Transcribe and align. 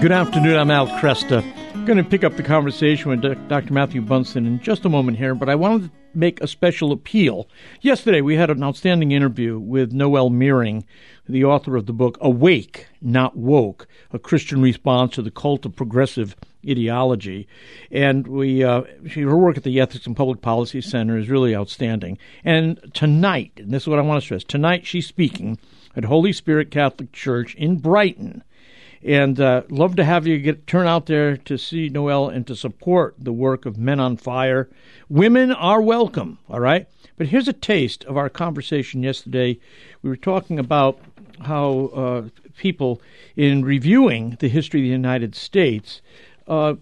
Good 0.00 0.12
afternoon. 0.12 0.56
I'm 0.56 0.70
Al 0.70 0.86
Kresta. 0.86 1.44
I'm 1.74 1.84
going 1.84 1.98
to 1.98 2.02
pick 2.02 2.24
up 2.24 2.38
the 2.38 2.42
conversation 2.42 3.10
with 3.10 3.20
Dr. 3.20 3.70
Matthew 3.74 4.00
Bunson 4.00 4.46
in 4.46 4.58
just 4.58 4.86
a 4.86 4.88
moment 4.88 5.18
here, 5.18 5.34
but 5.34 5.50
I 5.50 5.54
wanted 5.56 5.88
to 5.88 5.90
make 6.14 6.40
a 6.40 6.46
special 6.46 6.90
appeal. 6.90 7.46
Yesterday, 7.82 8.22
we 8.22 8.36
had 8.36 8.48
an 8.48 8.64
outstanding 8.64 9.12
interview 9.12 9.58
with 9.58 9.92
Noelle 9.92 10.30
Mering, 10.30 10.86
the 11.28 11.44
author 11.44 11.76
of 11.76 11.84
the 11.84 11.92
book 11.92 12.16
Awake, 12.22 12.86
Not 13.02 13.36
Woke 13.36 13.86
A 14.10 14.18
Christian 14.18 14.62
Response 14.62 15.16
to 15.16 15.22
the 15.22 15.30
Cult 15.30 15.66
of 15.66 15.76
Progressive 15.76 16.34
Ideology. 16.66 17.46
And 17.90 18.26
we, 18.26 18.64
uh, 18.64 18.84
her 19.14 19.36
work 19.36 19.58
at 19.58 19.64
the 19.64 19.78
Ethics 19.80 20.06
and 20.06 20.16
Public 20.16 20.40
Policy 20.40 20.80
Center 20.80 21.18
is 21.18 21.28
really 21.28 21.54
outstanding. 21.54 22.16
And 22.42 22.80
tonight, 22.94 23.52
and 23.58 23.70
this 23.70 23.82
is 23.82 23.88
what 23.88 23.98
I 23.98 24.02
want 24.02 24.22
to 24.22 24.24
stress 24.24 24.44
tonight, 24.44 24.86
she's 24.86 25.06
speaking 25.06 25.58
at 25.94 26.04
Holy 26.04 26.32
Spirit 26.32 26.70
Catholic 26.70 27.12
Church 27.12 27.54
in 27.56 27.76
Brighton 27.76 28.42
and 29.02 29.40
uh, 29.40 29.62
love 29.70 29.96
to 29.96 30.04
have 30.04 30.26
you 30.26 30.38
get 30.38 30.66
turn 30.66 30.86
out 30.86 31.06
there 31.06 31.36
to 31.36 31.56
see 31.56 31.88
Noelle 31.88 32.28
and 32.28 32.46
to 32.46 32.54
support 32.54 33.14
the 33.18 33.32
work 33.32 33.64
of 33.64 33.78
Men 33.78 33.98
on 33.98 34.16
Fire. 34.16 34.68
Women 35.08 35.52
are 35.52 35.80
welcome, 35.80 36.38
all 36.48 36.60
right? 36.60 36.86
But 37.16 37.28
here's 37.28 37.48
a 37.48 37.52
taste 37.52 38.04
of 38.04 38.16
our 38.16 38.28
conversation 38.28 39.02
yesterday. 39.02 39.58
We 40.02 40.10
were 40.10 40.16
talking 40.16 40.58
about 40.58 40.98
how 41.42 41.86
uh, 41.94 42.28
people, 42.56 43.00
in 43.36 43.64
reviewing 43.64 44.36
the 44.40 44.48
history 44.48 44.80
of 44.80 44.84
the 44.84 44.90
United 44.90 45.34
States, 45.34 46.02
uh, 46.46 46.74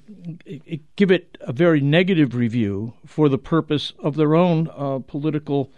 give 0.97 1.11
it 1.11 1.39
a 1.41 1.53
very 1.53 1.81
negative 1.81 2.35
review 2.35 2.95
for 3.07 3.29
the 3.29 3.39
purpose 3.39 3.93
of 3.99 4.17
their 4.17 4.35
own 4.35 4.69
uh, 4.77 4.99
political 5.07 5.71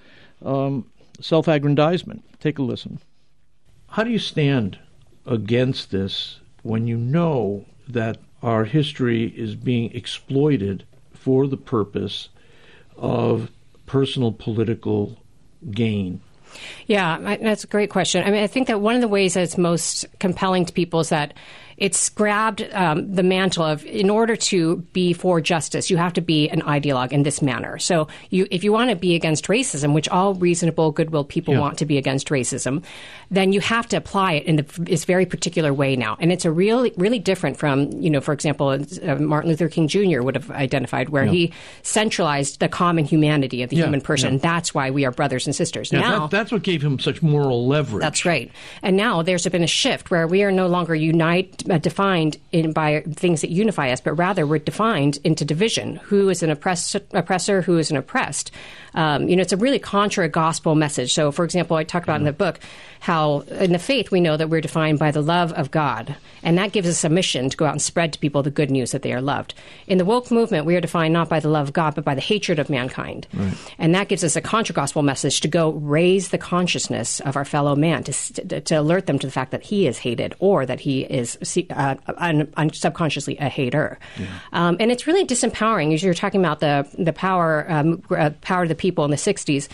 um, 0.42 0.90
self 1.20 1.48
aggrandizement. 1.48 2.24
Take 2.40 2.58
a 2.58 2.62
listen. 2.62 3.00
How 3.88 4.04
do 4.04 4.10
you 4.10 4.18
stand 4.18 4.78
against 5.26 5.90
this 5.90 6.40
when 6.62 6.86
you 6.86 6.96
know 6.96 7.64
that 7.88 8.18
our 8.42 8.64
history 8.64 9.26
is 9.36 9.54
being 9.54 9.92
exploited 9.92 10.84
for 11.12 11.46
the 11.46 11.56
purpose 11.56 12.28
of 12.96 13.50
personal 13.86 14.32
political 14.32 15.18
gain? 15.70 16.20
Yeah, 16.86 17.36
that's 17.40 17.64
a 17.64 17.66
great 17.66 17.90
question. 17.90 18.26
I 18.26 18.30
mean, 18.30 18.42
I 18.42 18.46
think 18.46 18.66
that 18.68 18.80
one 18.80 18.94
of 18.94 19.00
the 19.00 19.08
ways 19.08 19.34
that's 19.34 19.56
most 19.56 20.06
compelling 20.18 20.64
to 20.66 20.72
people 20.72 21.00
is 21.00 21.10
that 21.10 21.34
it's 21.80 22.10
grabbed 22.10 22.62
um, 22.74 23.12
the 23.12 23.22
mantle 23.22 23.64
of 23.64 23.84
in 23.86 24.10
order 24.10 24.36
to 24.36 24.76
be 24.92 25.14
for 25.14 25.40
justice, 25.40 25.88
you 25.88 25.96
have 25.96 26.12
to 26.12 26.20
be 26.20 26.48
an 26.50 26.60
ideologue 26.60 27.10
in 27.10 27.22
this 27.22 27.40
manner. 27.40 27.78
So, 27.78 28.06
you, 28.28 28.46
if 28.50 28.62
you 28.62 28.70
want 28.70 28.90
to 28.90 28.96
be 28.96 29.14
against 29.14 29.46
racism, 29.46 29.94
which 29.94 30.08
all 30.10 30.34
reasonable, 30.34 30.92
goodwill 30.92 31.24
people 31.24 31.54
yeah. 31.54 31.60
want 31.60 31.78
to 31.78 31.86
be 31.86 31.96
against 31.96 32.28
racism, 32.28 32.84
then 33.30 33.54
you 33.54 33.60
have 33.60 33.88
to 33.88 33.96
apply 33.96 34.34
it 34.34 34.44
in 34.44 34.56
the, 34.56 34.66
this 34.78 35.06
very 35.06 35.24
particular 35.24 35.72
way 35.72 35.96
now. 35.96 36.18
And 36.20 36.30
it's 36.30 36.44
a 36.44 36.52
really, 36.52 36.92
really 36.98 37.18
different 37.18 37.56
from, 37.56 37.90
you 37.92 38.10
know, 38.10 38.20
for 38.20 38.34
example, 38.34 38.68
uh, 38.68 39.14
Martin 39.16 39.48
Luther 39.48 39.68
King 39.68 39.88
Jr. 39.88 40.20
would 40.20 40.34
have 40.34 40.50
identified, 40.50 41.08
where 41.08 41.24
yeah. 41.24 41.32
he 41.32 41.52
centralized 41.82 42.60
the 42.60 42.68
common 42.68 43.06
humanity 43.06 43.62
of 43.62 43.70
the 43.70 43.76
yeah. 43.76 43.84
human 43.84 44.02
person. 44.02 44.36
That's 44.36 44.74
why 44.74 44.90
we 44.90 45.06
are 45.06 45.12
brothers 45.12 45.46
and 45.46 45.56
sisters. 45.56 45.92
now, 45.92 46.26
that, 46.26 46.30
that's 46.30 46.52
what 46.52 46.62
gave 46.62 46.82
him 46.82 46.98
such 46.98 47.22
moral 47.22 47.66
leverage. 47.66 48.02
That's 48.02 48.26
right. 48.26 48.50
And 48.82 48.98
now 48.98 49.22
there's 49.22 49.48
been 49.48 49.64
a 49.64 49.66
shift 49.66 50.10
where 50.10 50.26
we 50.26 50.42
are 50.42 50.52
no 50.52 50.66
longer 50.66 50.94
unite 50.94 51.69
Uh, 51.70 51.78
defined 51.78 52.36
in, 52.50 52.72
by 52.72 53.00
things 53.14 53.42
that 53.42 53.50
unify 53.50 53.90
us, 53.92 54.00
but 54.00 54.14
rather 54.14 54.44
we're 54.44 54.58
defined 54.58 55.20
into 55.22 55.44
division. 55.44 55.96
Who 55.96 56.28
is 56.28 56.42
an 56.42 56.50
oppress, 56.50 56.96
oppressor? 57.12 57.62
Who 57.62 57.78
is 57.78 57.92
an 57.92 57.96
oppressed? 57.96 58.50
Um, 58.94 59.28
you 59.28 59.36
know, 59.36 59.42
it's 59.42 59.52
a 59.52 59.56
really 59.56 59.78
contra 59.78 60.28
gospel 60.28 60.74
message. 60.74 61.14
So, 61.14 61.32
for 61.32 61.44
example, 61.44 61.76
I 61.76 61.84
talk 61.84 62.02
about 62.02 62.14
mm-hmm. 62.14 62.26
in 62.26 62.32
the 62.32 62.32
book 62.32 62.60
how 63.00 63.40
in 63.40 63.72
the 63.72 63.78
faith 63.78 64.10
we 64.10 64.20
know 64.20 64.36
that 64.36 64.50
we're 64.50 64.60
defined 64.60 64.98
by 64.98 65.10
the 65.10 65.22
love 65.22 65.52
of 65.54 65.70
God, 65.70 66.14
and 66.42 66.58
that 66.58 66.72
gives 66.72 66.86
us 66.86 67.02
a 67.02 67.08
mission 67.08 67.48
to 67.48 67.56
go 67.56 67.64
out 67.64 67.72
and 67.72 67.80
spread 67.80 68.12
to 68.12 68.18
people 68.18 68.42
the 68.42 68.50
good 68.50 68.70
news 68.70 68.92
that 68.92 69.02
they 69.02 69.12
are 69.12 69.22
loved. 69.22 69.54
In 69.86 69.96
the 69.96 70.04
woke 70.04 70.30
movement, 70.30 70.66
we 70.66 70.76
are 70.76 70.82
defined 70.82 71.14
not 71.14 71.28
by 71.28 71.40
the 71.40 71.48
love 71.48 71.68
of 71.68 71.72
God, 71.72 71.94
but 71.94 72.04
by 72.04 72.14
the 72.14 72.20
hatred 72.20 72.58
of 72.58 72.68
mankind, 72.68 73.26
right. 73.32 73.74
and 73.78 73.94
that 73.94 74.08
gives 74.08 74.22
us 74.22 74.36
a 74.36 74.40
contra 74.42 74.74
gospel 74.74 75.02
message 75.02 75.40
to 75.40 75.48
go 75.48 75.70
raise 75.70 76.28
the 76.28 76.38
consciousness 76.38 77.20
of 77.20 77.36
our 77.36 77.44
fellow 77.44 77.74
man, 77.74 78.04
to, 78.04 78.12
to, 78.12 78.60
to 78.60 78.74
alert 78.74 79.06
them 79.06 79.18
to 79.18 79.26
the 79.26 79.32
fact 79.32 79.50
that 79.50 79.62
he 79.62 79.86
is 79.86 79.96
hated 79.96 80.34
or 80.38 80.66
that 80.66 80.80
he 80.80 81.02
is 81.02 81.38
uh, 81.70 81.94
un, 82.18 82.52
un, 82.58 82.70
subconsciously 82.72 83.38
a 83.38 83.48
hater. 83.48 83.98
Yeah. 84.18 84.26
Um, 84.52 84.76
and 84.78 84.90
it's 84.90 85.06
really 85.06 85.24
disempowering. 85.24 85.94
As 85.94 86.02
you're 86.02 86.12
talking 86.12 86.40
about 86.40 86.60
the 86.60 86.86
the 86.98 87.14
power 87.14 87.64
um, 87.70 88.02
uh, 88.10 88.30
power 88.42 88.64
of 88.64 88.68
the 88.68 88.74
people 88.80 89.04
in 89.04 89.10
the 89.10 89.16
'60s 89.16 89.68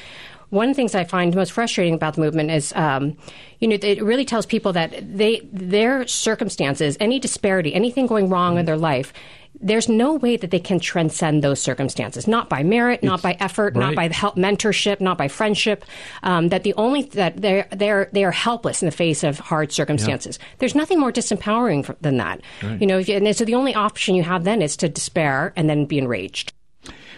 one 0.51 0.69
of 0.69 0.77
the 0.77 0.77
things 0.77 0.95
I 0.95 1.05
find 1.05 1.35
most 1.35 1.53
frustrating 1.53 1.95
about 1.95 2.15
the 2.15 2.21
movement 2.21 2.51
is, 2.51 2.73
um, 2.77 3.17
you 3.59 3.69
know, 3.69 3.77
it 3.81 4.03
really 4.03 4.25
tells 4.25 4.47
people 4.47 4.73
that 4.75 4.93
they 5.17 5.41
their 5.53 6.07
circumstances, 6.07 6.97
any 7.01 7.19
disparity, 7.19 7.75
anything 7.75 8.07
going 8.07 8.29
wrong 8.29 8.59
in 8.59 8.65
their 8.65 8.77
life, 8.77 9.13
there's 9.61 9.89
no 9.89 10.15
way 10.15 10.37
that 10.37 10.51
they 10.51 10.61
can 10.61 10.79
transcend 10.79 11.43
those 11.43 11.61
circumstances. 11.61 12.29
Not 12.29 12.49
by 12.49 12.63
merit, 12.63 13.01
it's, 13.03 13.05
not 13.05 13.23
by 13.23 13.37
effort, 13.41 13.75
right. 13.75 13.87
not 13.87 13.95
by 13.95 14.09
help, 14.09 14.37
mentorship, 14.37 15.01
not 15.01 15.17
by 15.17 15.29
friendship. 15.29 15.85
Um, 16.23 16.49
that 16.51 16.63
the 16.63 16.75
only 16.75 17.03
that 17.03 17.41
they're 17.41 17.67
they're 17.71 18.11
they 18.13 18.25
are 18.25 18.33
helpless 18.33 18.83
in 18.83 18.87
the 18.87 18.93
face 18.93 19.25
of 19.25 19.39
hard 19.39 19.73
circumstances. 19.73 20.39
Yeah. 20.39 20.47
There's 20.59 20.75
nothing 20.75 21.01
more 21.01 21.11
disempowering 21.11 21.95
than 22.01 22.19
that. 22.19 22.41
Right. 22.63 22.81
You 22.81 22.87
know, 22.87 22.99
and 22.99 23.37
so 23.37 23.45
the 23.45 23.55
only 23.55 23.75
option 23.75 24.15
you 24.15 24.23
have 24.23 24.45
then 24.45 24.63
is 24.63 24.77
to 24.79 24.89
despair 24.89 25.53
and 25.57 25.69
then 25.69 25.87
be 25.87 25.99
enraged. 25.99 26.53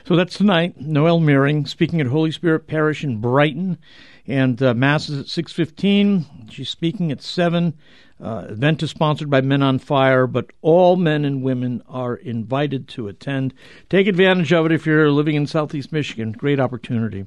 So 0.08 0.16
that's 0.16 0.38
tonight. 0.38 0.80
Noelle 0.80 1.20
Mering 1.20 1.66
speaking 1.66 2.00
at 2.00 2.06
Holy 2.06 2.30
Spirit 2.30 2.66
Parish 2.66 3.04
in 3.04 3.20
Brighton, 3.20 3.76
and 4.26 4.62
uh, 4.62 4.72
mass 4.72 5.10
is 5.10 5.20
at 5.20 5.28
six 5.28 5.52
fifteen. 5.52 6.24
She's 6.48 6.70
speaking 6.70 7.12
at 7.12 7.20
seven. 7.20 7.74
Uh, 8.18 8.46
event 8.48 8.82
is 8.82 8.88
sponsored 8.88 9.28
by 9.28 9.42
Men 9.42 9.62
on 9.62 9.78
Fire, 9.78 10.26
but 10.26 10.46
all 10.62 10.96
men 10.96 11.26
and 11.26 11.42
women 11.42 11.82
are 11.86 12.14
invited 12.14 12.88
to 12.88 13.08
attend. 13.08 13.52
Take 13.90 14.06
advantage 14.06 14.50
of 14.50 14.64
it 14.64 14.72
if 14.72 14.86
you're 14.86 15.10
living 15.10 15.34
in 15.34 15.46
Southeast 15.46 15.92
Michigan. 15.92 16.32
Great 16.32 16.58
opportunity. 16.58 17.26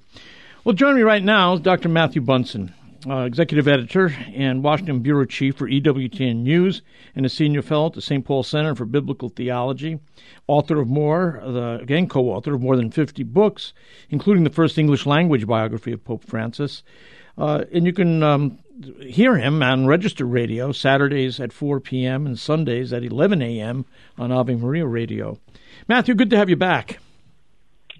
Well, 0.63 0.73
join 0.73 0.95
me 0.95 1.03
right 1.03 1.23
now, 1.23 1.57
Dr. 1.57 1.87
Matthew 1.87 2.23
Bunson 2.23 2.73
uh, 3.07 3.21
executive 3.21 3.67
editor 3.67 4.15
and 4.33 4.63
Washington 4.63 4.99
bureau 4.99 5.25
chief 5.25 5.55
for 5.55 5.67
EWTN 5.67 6.37
News, 6.37 6.81
and 7.15 7.25
a 7.25 7.29
senior 7.29 7.61
fellow 7.61 7.87
at 7.87 7.93
the 7.93 8.01
St. 8.01 8.23
Paul 8.23 8.43
Center 8.43 8.75
for 8.75 8.85
Biblical 8.85 9.29
Theology. 9.29 9.99
Author 10.47 10.79
of 10.79 10.87
more, 10.87 11.41
the, 11.43 11.79
again 11.81 12.07
co-author 12.07 12.53
of 12.53 12.61
more 12.61 12.75
than 12.75 12.91
50 12.91 13.23
books, 13.23 13.73
including 14.09 14.43
the 14.43 14.49
first 14.49 14.77
English 14.77 15.05
language 15.05 15.47
biography 15.47 15.91
of 15.91 16.03
Pope 16.03 16.23
Francis. 16.23 16.83
Uh, 17.37 17.63
and 17.73 17.85
you 17.85 17.93
can 17.93 18.21
um, 18.21 18.59
hear 19.01 19.37
him 19.37 19.63
on 19.63 19.87
Register 19.87 20.25
Radio 20.25 20.71
Saturdays 20.71 21.39
at 21.39 21.53
4 21.53 21.79
p.m. 21.79 22.25
and 22.25 22.37
Sundays 22.37 22.93
at 22.93 23.03
11 23.03 23.41
a.m. 23.41 23.85
on 24.17 24.31
Ave 24.31 24.55
Maria 24.55 24.85
Radio. 24.85 25.39
Matthew, 25.87 26.13
good 26.13 26.29
to 26.29 26.37
have 26.37 26.49
you 26.49 26.55
back. 26.55 26.99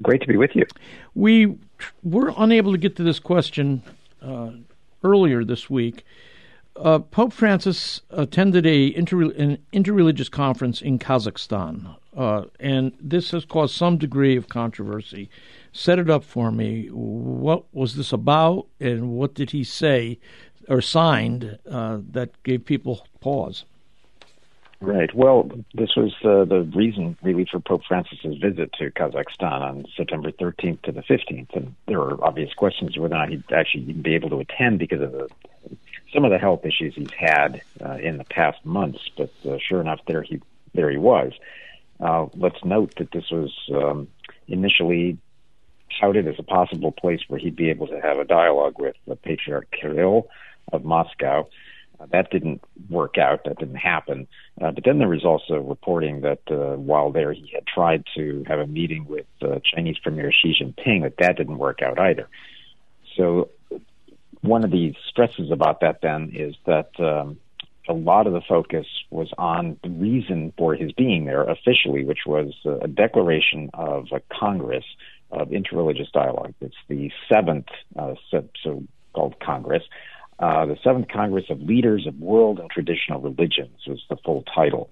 Great 0.02 0.22
to 0.22 0.28
be 0.28 0.38
with 0.38 0.52
you. 0.56 0.66
We 1.14 1.58
were 2.04 2.34
unable 2.38 2.72
to 2.72 2.78
get 2.78 2.96
to 2.98 3.04
this 3.04 3.20
question 3.20 3.84
uh, 4.22 4.52
earlier 5.04 5.44
this 5.44 5.70
week, 5.70 6.06
uh, 6.76 7.00
Pope 7.00 7.34
Francis 7.34 8.02
attended 8.10 8.66
a 8.66 8.96
inter- 8.96 9.32
an 9.32 9.58
interreligious 9.74 10.32
conference 10.32 10.82
in 10.82 11.00
Kazakhstan, 11.00 11.96
uh, 12.16 12.46
and 12.60 12.94
this 13.00 13.32
has 13.32 13.46
caused 13.46 13.76
some 13.76 13.98
degree 13.98 14.36
of 14.38 14.48
controversy. 14.48 15.30
Set 15.74 16.00
it 16.00 16.10
up 16.10 16.24
for 16.24 16.52
me. 16.52 16.88
What 16.88 17.66
was 17.74 17.96
this 17.96 18.14
about, 18.14 18.68
and 18.80 19.12
what 19.12 19.34
did 19.34 19.52
he 19.52 19.64
say 19.64 20.20
or 20.68 20.82
signed 20.82 21.60
uh, 21.70 22.00
that 22.12 22.42
gave 22.44 22.66
people 22.66 23.06
pause? 23.20 23.66
Right. 24.82 25.14
Well, 25.14 25.48
this 25.76 25.96
was 25.96 26.12
uh, 26.24 26.44
the 26.46 26.68
reason, 26.76 27.16
really, 27.22 27.46
for 27.46 27.60
Pope 27.60 27.84
Francis's 27.88 28.38
visit 28.40 28.74
to 28.80 28.90
Kazakhstan 28.90 29.62
on 29.62 29.86
September 29.96 30.32
13th 30.32 30.82
to 30.82 30.92
the 30.92 31.02
15th. 31.02 31.56
And 31.56 31.76
there 31.86 32.00
were 32.00 32.24
obvious 32.24 32.52
questions 32.56 32.98
whether 32.98 33.14
or 33.14 33.20
not 33.20 33.30
he'd 33.30 33.44
actually 33.52 33.94
be 33.94 34.16
able 34.16 34.32
to 34.32 34.40
attend 34.40 34.80
because 34.80 35.02
of 35.02 35.12
the, 35.12 35.30
some 36.12 36.26
of 36.26 36.32
the 36.32 36.40
health 36.40 36.66
issues 36.66 36.96
he's 36.96 37.14
had 37.16 37.62
uh, 37.80 37.98
in 38.02 38.18
the 38.18 38.24
past 38.24 38.66
months. 38.66 39.08
But 39.16 39.32
uh, 39.48 39.60
sure 39.60 39.82
enough, 39.82 40.00
there 40.08 40.24
he 40.24 40.42
there 40.74 40.90
he 40.90 40.98
was. 40.98 41.34
Uh, 42.00 42.26
let's 42.36 42.66
note 42.66 42.96
that 42.96 43.12
this 43.12 43.30
was 43.30 43.54
um, 43.76 44.08
initially 44.48 45.20
touted 46.00 46.28
as 46.28 46.40
a 46.40 46.44
possible 46.44 46.92
place 46.92 47.20
where 47.28 47.40
he'd 47.40 47.56
be 47.56 47.70
able 47.70 47.86
to 47.86 48.02
have 48.02 48.18
a 48.18 48.26
dialogue 48.26 48.80
with 48.80 48.96
the 49.06 49.16
Patriarch 49.16 49.70
Kirill 49.70 50.28
of 50.74 50.84
Moscow. 50.84 51.48
Uh, 52.02 52.06
that 52.12 52.32
didn't 52.32 52.64
work 52.90 53.18
out. 53.18 53.44
That 53.46 53.60
didn't 53.60 53.76
happen. 53.76 54.28
Uh, 54.60 54.72
but 54.72 54.84
then 54.84 54.98
there 54.98 55.10
was 55.10 55.26
also 55.26 55.56
reporting 55.56 56.22
that 56.22 56.40
uh, 56.50 56.76
while 56.78 57.12
there, 57.12 57.32
he 57.34 57.52
had 57.54 57.68
tried 57.68 58.06
to 58.16 58.44
have 58.48 58.60
a 58.60 58.68
meeting 58.68 59.06
with 59.06 59.26
uh, 59.42 59.60
Chinese 59.64 59.98
Premier 60.00 60.32
Xi 60.32 60.56
Jinping, 60.60 61.04
that 61.04 61.18
that 61.20 61.38
didn't 61.38 61.58
work 61.58 61.82
out 61.82 62.00
either. 62.00 62.28
So 63.18 63.50
one 64.42 64.64
of 64.64 64.72
the 64.72 64.96
stresses 65.10 65.52
about 65.52 65.82
that 65.82 66.02
then 66.02 66.32
is 66.34 66.56
that 66.66 66.90
um, 67.00 67.38
a 67.88 67.94
lot 67.94 68.26
of 68.26 68.34
the 68.34 68.42
focus 68.42 68.88
was 69.10 69.30
on 69.38 69.78
the 69.84 69.90
reason 69.90 70.54
for 70.58 70.76
his 70.76 70.92
being 70.94 71.26
there 71.26 71.44
officially, 71.44 72.06
which 72.06 72.26
was 72.26 72.54
a 72.66 72.88
declaration 72.88 73.70
of 73.74 74.08
a 74.12 74.22
Congress 74.34 74.86
of 75.32 75.50
interreligious 75.50 76.12
dialogue. 76.12 76.54
It's 76.62 76.76
the 76.88 77.12
seventh 77.30 77.68
uh, 77.98 78.16
so-called 78.32 79.40
Congress 79.40 79.84
uh, 80.42 80.66
the 80.66 80.78
Seventh 80.84 81.08
Congress 81.08 81.46
of 81.50 81.62
Leaders 81.62 82.08
of 82.08 82.20
World 82.20 82.60
and 82.60 82.70
Traditional 82.70 83.22
Religions 83.22 83.78
was 83.88 84.04
the 84.10 84.18
full 84.18 84.44
title. 84.54 84.90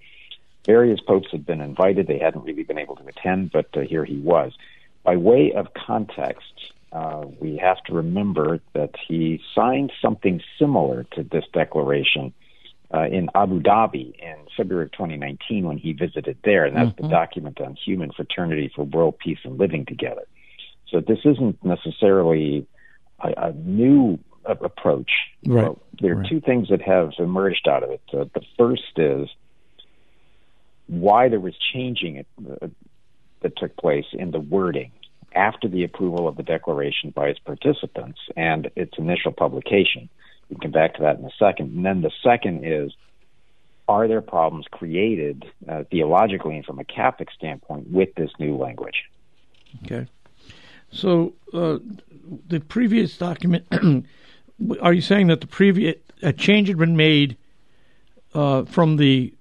various 0.66 1.00
popes 1.00 1.30
had 1.32 1.46
been 1.46 1.62
invited. 1.62 2.06
They 2.06 2.20
hadn't 2.20 2.44
really 2.44 2.64
been 2.64 2.78
able 2.78 2.96
to 2.98 3.08
attend, 3.08 3.52
but 3.52 3.76
uh, 3.76 3.82
here 3.82 4.06
he 4.06 4.18
was. 4.18 4.54
By 5.04 5.16
way 5.16 5.54
of 5.54 5.74
context, 5.74 6.74
uh, 6.92 7.26
we 7.40 7.58
have 7.58 7.82
to 7.86 7.94
remember 7.94 8.60
that 8.74 8.92
he 9.08 9.42
signed 9.56 9.92
something 10.02 10.42
similar 10.60 11.06
to 11.16 11.24
this 11.24 11.46
declaration 11.54 12.34
uh, 12.94 13.06
in 13.06 13.30
Abu 13.34 13.60
Dhabi 13.62 14.20
in 14.20 14.36
February 14.56 14.86
of 14.86 14.92
2019 14.92 15.66
when 15.66 15.78
he 15.78 15.94
visited 15.94 16.38
there, 16.44 16.66
and 16.66 16.76
that's 16.76 16.90
mm-hmm. 16.90 17.04
the 17.04 17.10
document 17.10 17.60
on 17.62 17.76
human 17.76 18.12
fraternity 18.12 18.72
for 18.76 18.84
world 18.84 19.18
peace 19.18 19.40
and 19.44 19.58
living 19.58 19.86
together. 19.86 20.24
So 20.90 21.00
this 21.00 21.20
isn't 21.26 21.64
necessarily 21.64 22.68
a, 23.20 23.30
a 23.38 23.52
new 23.54 24.20
approach. 24.46 25.12
Right. 25.46 25.64
Well, 25.64 25.82
there 26.02 26.14
are 26.14 26.16
right. 26.18 26.30
two 26.30 26.42
things 26.42 26.70
that 26.70 26.82
have 26.82 27.12
emerged 27.20 27.68
out 27.68 27.84
of 27.84 27.92
it. 27.92 28.02
Uh, 28.14 28.26
the 28.34 28.42
first 28.58 28.98
is 28.98 29.30
why 30.88 31.30
there 31.30 31.40
was 31.40 31.54
changing 31.74 32.18
it, 32.18 32.28
uh, 32.62 32.68
that 33.42 33.56
took 33.58 33.76
place 33.78 34.06
in 34.14 34.32
the 34.32 34.40
wording 34.40 34.92
after 35.36 35.68
the 35.68 35.84
approval 35.84 36.28
of 36.28 36.36
the 36.36 36.44
declaration 36.44 37.12
by 37.12 37.28
its 37.28 37.40
participants 37.40 38.20
and 38.36 38.70
its 38.76 38.94
initial 38.98 39.32
publication. 39.32 40.10
We 40.50 40.56
can 40.56 40.62
come 40.62 40.72
back 40.72 40.96
to 40.96 41.04
that 41.04 41.20
in 41.20 41.26
a 41.26 41.32
second. 41.38 41.76
And 41.76 41.86
then 41.86 42.02
the 42.02 42.12
second 42.24 42.66
is 42.66 42.92
are 43.88 44.08
there 44.08 44.22
problems 44.22 44.66
created 44.70 45.46
uh, 45.68 45.84
theologically 45.90 46.56
and 46.58 46.66
from 46.66 46.80
a 46.80 46.84
Catholic 46.84 47.30
standpoint 47.32 47.90
with 47.90 48.14
this 48.16 48.32
new 48.40 48.56
language? 48.56 49.04
Okay. 49.86 50.08
So 50.92 51.34
uh, 51.54 51.80
the 52.48 52.60
previous 52.60 53.18
document, 53.18 53.66
are 54.82 54.94
you 54.94 55.02
saying 55.02 55.28
that 55.28 55.42
the 55.42 55.48
previous 55.48 55.96
a 56.22 56.34
change 56.34 56.68
had 56.68 56.78
been 56.78 56.98
made 56.98 57.38
uh, 58.34 58.64
from 58.66 58.98
the 58.98 59.34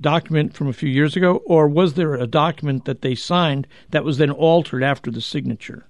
document 0.00 0.54
from 0.54 0.68
a 0.68 0.72
few 0.72 0.88
years 0.88 1.16
ago, 1.16 1.36
or 1.46 1.68
was 1.68 1.94
there 1.94 2.14
a 2.14 2.26
document 2.26 2.84
that 2.84 3.02
they 3.02 3.14
signed 3.14 3.66
that 3.90 4.04
was 4.04 4.18
then 4.18 4.30
altered 4.30 4.82
after 4.82 5.10
the 5.10 5.20
signature? 5.20 5.86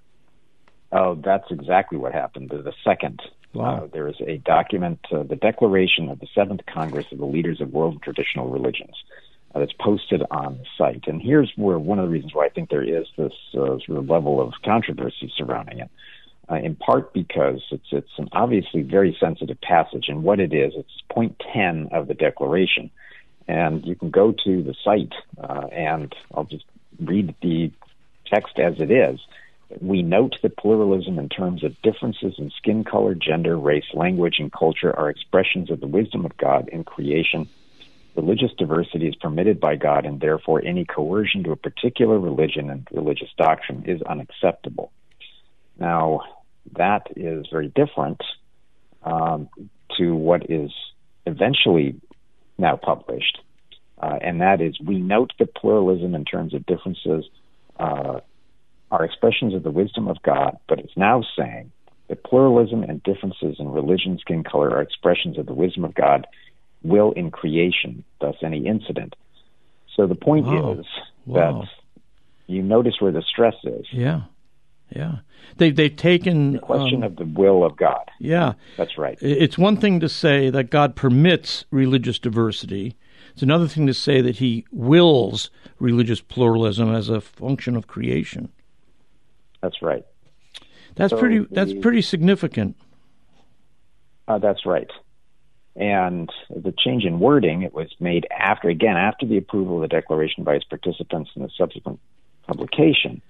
Oh, 0.92 1.16
that's 1.16 1.50
exactly 1.50 1.98
what 1.98 2.12
happened. 2.12 2.50
The 2.50 2.72
second. 2.84 3.20
Wow. 3.52 3.84
Uh, 3.84 3.88
there 3.90 4.06
is 4.06 4.16
a 4.20 4.36
document, 4.38 5.00
uh, 5.10 5.22
the 5.22 5.36
Declaration 5.36 6.10
of 6.10 6.20
the 6.20 6.26
Seventh 6.34 6.60
Congress 6.66 7.06
of 7.10 7.18
the 7.18 7.24
Leaders 7.24 7.60
of 7.62 7.72
World 7.72 8.02
Traditional 8.02 8.50
Religions, 8.50 8.94
uh, 9.56 9.60
that's 9.60 9.72
posted 9.72 10.22
on 10.30 10.58
the 10.58 10.64
site. 10.76 11.04
And 11.06 11.20
here's 11.20 11.50
where 11.56 11.78
one 11.78 11.98
of 11.98 12.06
the 12.06 12.12
reasons 12.12 12.34
why 12.34 12.46
I 12.46 12.50
think 12.50 12.68
there 12.68 12.82
is 12.82 13.06
this 13.16 13.32
uh, 13.54 13.78
sort 13.78 13.98
of 13.98 14.10
level 14.10 14.40
of 14.40 14.52
controversy 14.62 15.32
surrounding 15.36 15.78
it. 15.80 15.90
Uh, 16.48 16.56
in 16.56 16.76
part 16.76 17.12
because 17.12 17.60
it's 17.72 17.88
it's 17.90 18.18
an 18.18 18.28
obviously 18.30 18.82
very 18.82 19.16
sensitive 19.18 19.60
passage, 19.60 20.08
and 20.08 20.22
what 20.22 20.38
it 20.38 20.54
is, 20.54 20.74
it's 20.76 21.02
point 21.10 21.42
ten 21.52 21.88
of 21.90 22.06
the 22.06 22.14
Declaration, 22.14 22.88
and 23.48 23.84
you 23.84 23.96
can 23.96 24.10
go 24.10 24.32
to 24.44 24.62
the 24.62 24.74
site 24.84 25.12
uh, 25.42 25.66
and 25.72 26.14
I'll 26.32 26.44
just 26.44 26.64
read 27.00 27.34
the 27.42 27.72
text 28.26 28.60
as 28.60 28.74
it 28.78 28.92
is. 28.92 29.18
We 29.80 30.02
note 30.02 30.36
that 30.42 30.56
pluralism 30.56 31.18
in 31.18 31.28
terms 31.28 31.64
of 31.64 31.80
differences 31.82 32.34
in 32.38 32.50
skin 32.50 32.84
color, 32.84 33.16
gender, 33.16 33.58
race, 33.58 33.90
language, 33.92 34.36
and 34.38 34.52
culture 34.52 34.96
are 34.96 35.10
expressions 35.10 35.72
of 35.72 35.80
the 35.80 35.88
wisdom 35.88 36.24
of 36.24 36.36
God 36.36 36.68
in 36.68 36.84
creation. 36.84 37.48
Religious 38.16 38.50
diversity 38.56 39.08
is 39.08 39.14
permitted 39.14 39.60
by 39.60 39.76
God, 39.76 40.06
and 40.06 40.20
therefore 40.20 40.62
any 40.64 40.84
coercion 40.84 41.44
to 41.44 41.52
a 41.52 41.56
particular 41.56 42.18
religion 42.18 42.70
and 42.70 42.88
religious 42.90 43.28
doctrine 43.36 43.84
is 43.86 44.00
unacceptable. 44.02 44.90
Now, 45.78 46.22
that 46.76 47.08
is 47.14 47.46
very 47.52 47.68
different 47.68 48.22
um, 49.02 49.48
to 49.98 50.14
what 50.14 50.50
is 50.50 50.70
eventually 51.26 52.00
now 52.56 52.76
published, 52.76 53.38
uh, 54.02 54.18
and 54.22 54.40
that 54.40 54.60
is 54.62 54.80
we 54.80 54.98
note 54.98 55.32
that 55.38 55.54
pluralism 55.54 56.14
in 56.14 56.24
terms 56.24 56.54
of 56.54 56.64
differences 56.64 57.26
uh, 57.78 58.20
are 58.90 59.04
expressions 59.04 59.52
of 59.54 59.62
the 59.62 59.70
wisdom 59.70 60.08
of 60.08 60.22
God, 60.22 60.56
but 60.68 60.78
it's 60.78 60.96
now 60.96 61.22
saying 61.36 61.70
that 62.08 62.24
pluralism 62.24 62.82
and 62.82 63.02
differences 63.02 63.56
in 63.58 63.68
religion, 63.68 64.18
skin 64.18 64.42
color 64.42 64.70
are 64.70 64.80
expressions 64.80 65.38
of 65.38 65.46
the 65.46 65.54
wisdom 65.54 65.84
of 65.84 65.94
God, 65.94 66.26
will 66.86 67.12
in 67.12 67.30
creation, 67.30 68.04
thus 68.20 68.36
any 68.42 68.66
incident. 68.66 69.14
So 69.94 70.06
the 70.06 70.14
point 70.14 70.46
wow. 70.46 70.72
is 70.72 70.86
wow. 71.24 71.60
that 71.62 71.68
you 72.46 72.62
notice 72.62 73.00
where 73.00 73.12
the 73.12 73.22
stress 73.22 73.56
is. 73.64 73.86
Yeah. 73.92 74.22
Yeah, 74.94 75.16
they 75.56 75.70
they've 75.72 75.96
taken 75.96 76.52
the 76.52 76.58
question 76.60 77.02
um, 77.02 77.02
of 77.02 77.16
the 77.16 77.24
will 77.24 77.64
of 77.64 77.76
God. 77.76 78.08
Yeah, 78.20 78.52
that's 78.76 78.96
right. 78.96 79.18
It's 79.20 79.58
one 79.58 79.76
thing 79.78 79.98
to 79.98 80.08
say 80.08 80.48
that 80.50 80.70
God 80.70 80.94
permits 80.94 81.64
religious 81.72 82.20
diversity. 82.20 82.96
It's 83.32 83.42
another 83.42 83.66
thing 83.66 83.88
to 83.88 83.94
say 83.94 84.20
that 84.20 84.36
He 84.36 84.64
wills 84.70 85.50
religious 85.80 86.20
pluralism 86.20 86.94
as 86.94 87.08
a 87.08 87.20
function 87.20 87.74
of 87.74 87.88
creation. 87.88 88.52
That's 89.60 89.82
right. 89.82 90.04
That's 90.94 91.10
so 91.10 91.18
pretty. 91.18 91.38
The, 91.40 91.48
that's 91.50 91.74
pretty 91.74 92.02
significant. 92.02 92.76
Uh, 94.28 94.38
that's 94.38 94.64
right. 94.64 94.90
And 95.76 96.30
the 96.48 96.72
change 96.72 97.04
in 97.04 97.20
wording 97.20 97.62
it 97.62 97.74
was 97.74 97.88
made 98.00 98.26
after 98.30 98.68
again 98.68 98.96
after 98.96 99.26
the 99.26 99.36
approval 99.36 99.76
of 99.76 99.82
the 99.82 99.88
declaration 99.88 100.42
by 100.42 100.54
its 100.54 100.64
participants 100.64 101.30
and 101.34 101.44
the 101.44 101.50
subsequent 101.56 102.00
publication. 102.46 103.20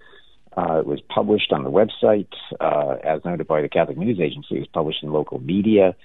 Uh, 0.57 0.79
it 0.79 0.87
was 0.87 1.01
published 1.09 1.53
on 1.53 1.65
the 1.65 1.71
website, 1.71 2.33
uh, 2.61 2.97
as 3.05 3.25
noted 3.25 3.47
by 3.47 3.61
the 3.61 3.69
Catholic 3.69 3.99
News 3.99 4.21
Agency. 4.21 4.57
It 4.57 4.61
was 4.61 4.69
published 4.69 5.03
in 5.03 5.13
local 5.13 5.41
media 5.41 5.97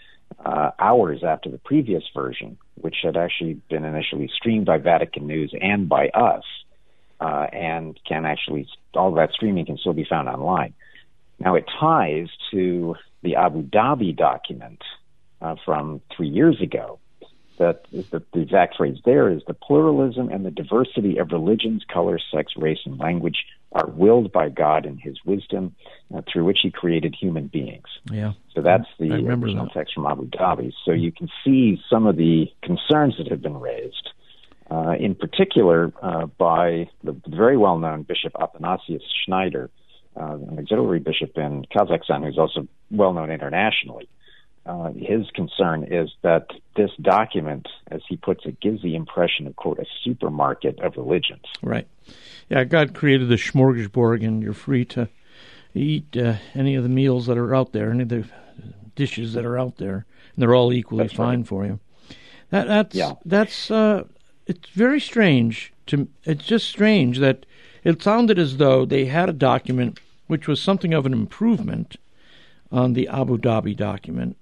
uh, 0.43 0.71
hours 0.79 1.23
after 1.23 1.49
the 1.49 1.59
previous 1.59 2.03
version, 2.13 2.57
which 2.75 2.97
had 3.03 3.15
actually 3.15 3.61
been 3.69 3.85
initially 3.85 4.29
streamed 4.35 4.65
by 4.65 4.77
Vatican 4.77 5.27
News 5.27 5.53
and 5.61 5.87
by 5.87 6.07
us, 6.09 6.43
uh, 7.19 7.47
and 7.53 7.99
can 8.07 8.25
actually 8.25 8.67
all 8.95 9.13
that 9.13 9.31
streaming 9.31 9.67
can 9.67 9.77
still 9.77 9.93
be 9.93 10.05
found 10.05 10.27
online. 10.27 10.73
Now 11.39 11.55
it 11.55 11.65
ties 11.79 12.27
to 12.51 12.95
the 13.21 13.35
Abu 13.35 13.61
Dhabi 13.63 14.15
document 14.15 14.81
uh, 15.41 15.55
from 15.65 16.01
three 16.15 16.29
years 16.29 16.61
ago, 16.61 16.99
that 17.57 17.85
the, 17.91 18.23
the 18.33 18.39
exact 18.41 18.77
phrase 18.77 18.97
there 19.05 19.29
is 19.29 19.41
the 19.45 19.53
pluralism 19.53 20.29
and 20.29 20.45
the 20.45 20.51
diversity 20.51 21.17
of 21.17 21.31
religions, 21.31 21.83
color, 21.91 22.19
sex, 22.33 22.53
race, 22.57 22.79
and 22.85 22.97
language 22.97 23.45
are 23.73 23.87
willed 23.87 24.31
by 24.31 24.49
God 24.49 24.85
in 24.85 24.97
His 24.97 25.17
wisdom, 25.25 25.75
uh, 26.13 26.21
through 26.31 26.45
which 26.45 26.59
He 26.63 26.71
created 26.71 27.15
human 27.19 27.47
beings. 27.47 27.85
Yeah. 28.11 28.33
So 28.55 28.61
that's 28.61 28.87
the 28.99 29.13
original 29.13 29.65
that. 29.65 29.73
text 29.73 29.93
from 29.93 30.07
Abu 30.07 30.27
Dhabi. 30.27 30.73
So 30.85 30.91
you 30.91 31.11
can 31.11 31.29
see 31.45 31.79
some 31.89 32.07
of 32.07 32.17
the 32.17 32.47
concerns 32.63 33.15
that 33.17 33.29
have 33.29 33.41
been 33.41 33.59
raised, 33.59 34.09
uh, 34.69 34.95
in 34.99 35.15
particular 35.15 35.93
uh, 36.01 36.25
by 36.25 36.89
the 37.03 37.15
very 37.27 37.57
well-known 37.57 38.03
Bishop 38.03 38.33
Athanasius 38.41 39.03
Schneider, 39.23 39.69
uh, 40.19 40.33
an 40.33 40.57
auxiliary 40.59 40.99
bishop 40.99 41.37
in 41.37 41.65
Kazakhstan, 41.73 42.25
who's 42.25 42.37
also 42.37 42.67
well-known 42.89 43.29
internationally 43.29 44.09
uh, 44.65 44.91
his 44.93 45.29
concern 45.33 45.85
is 45.91 46.09
that 46.21 46.47
this 46.75 46.91
document, 47.01 47.67
as 47.89 48.01
he 48.07 48.15
puts 48.15 48.45
it, 48.45 48.59
gives 48.59 48.81
the 48.81 48.95
impression 48.95 49.47
of, 49.47 49.55
quote, 49.55 49.79
a 49.79 49.85
supermarket 50.03 50.79
of 50.79 50.97
religions. 50.97 51.43
Right. 51.63 51.87
Yeah, 52.49 52.63
God 52.63 52.93
created 52.93 53.29
the 53.29 53.35
smorgasbord, 53.35 54.25
and 54.25 54.43
you're 54.43 54.53
free 54.53 54.85
to 54.85 55.09
eat 55.73 56.15
uh, 56.15 56.35
any 56.53 56.75
of 56.75 56.83
the 56.83 56.89
meals 56.89 57.25
that 57.27 57.37
are 57.37 57.55
out 57.55 57.71
there, 57.71 57.91
any 57.91 58.03
of 58.03 58.09
the 58.09 58.25
dishes 58.95 59.33
that 59.33 59.45
are 59.45 59.57
out 59.57 59.77
there, 59.77 60.05
and 60.35 60.41
they're 60.41 60.55
all 60.55 60.71
equally 60.73 61.05
that's 61.05 61.13
fine 61.13 61.39
right. 61.39 61.47
for 61.47 61.65
you. 61.65 61.79
That, 62.49 62.67
that's 62.67 62.95
yeah. 62.95 63.13
that's 63.25 63.71
uh, 63.71 64.03
it's 64.45 64.69
very 64.69 64.99
strange. 64.99 65.73
To 65.87 66.07
it's 66.23 66.45
just 66.45 66.67
strange 66.67 67.19
that 67.19 67.45
it 67.83 68.01
sounded 68.01 68.37
as 68.37 68.57
though 68.57 68.85
they 68.85 69.05
had 69.05 69.29
a 69.29 69.33
document 69.33 69.99
which 70.27 70.47
was 70.47 70.61
something 70.61 70.93
of 70.93 71.05
an 71.05 71.13
improvement 71.13 71.97
on 72.71 72.93
the 72.93 73.07
Abu 73.07 73.37
Dhabi 73.37 73.75
document, 73.75 74.37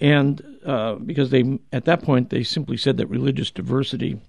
and 0.00 0.42
uh, 0.64 0.94
because 0.96 1.30
they 1.30 1.58
at 1.72 1.84
that 1.84 2.02
point 2.02 2.30
they 2.30 2.42
simply 2.42 2.76
said 2.76 2.96
that 2.96 3.06
religious 3.06 3.50
diversity 3.50 4.20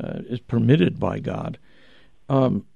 uh, 0.00 0.20
is 0.28 0.40
permitted 0.40 0.98
by 0.98 1.18
God, 1.18 1.58
um, 2.28 2.66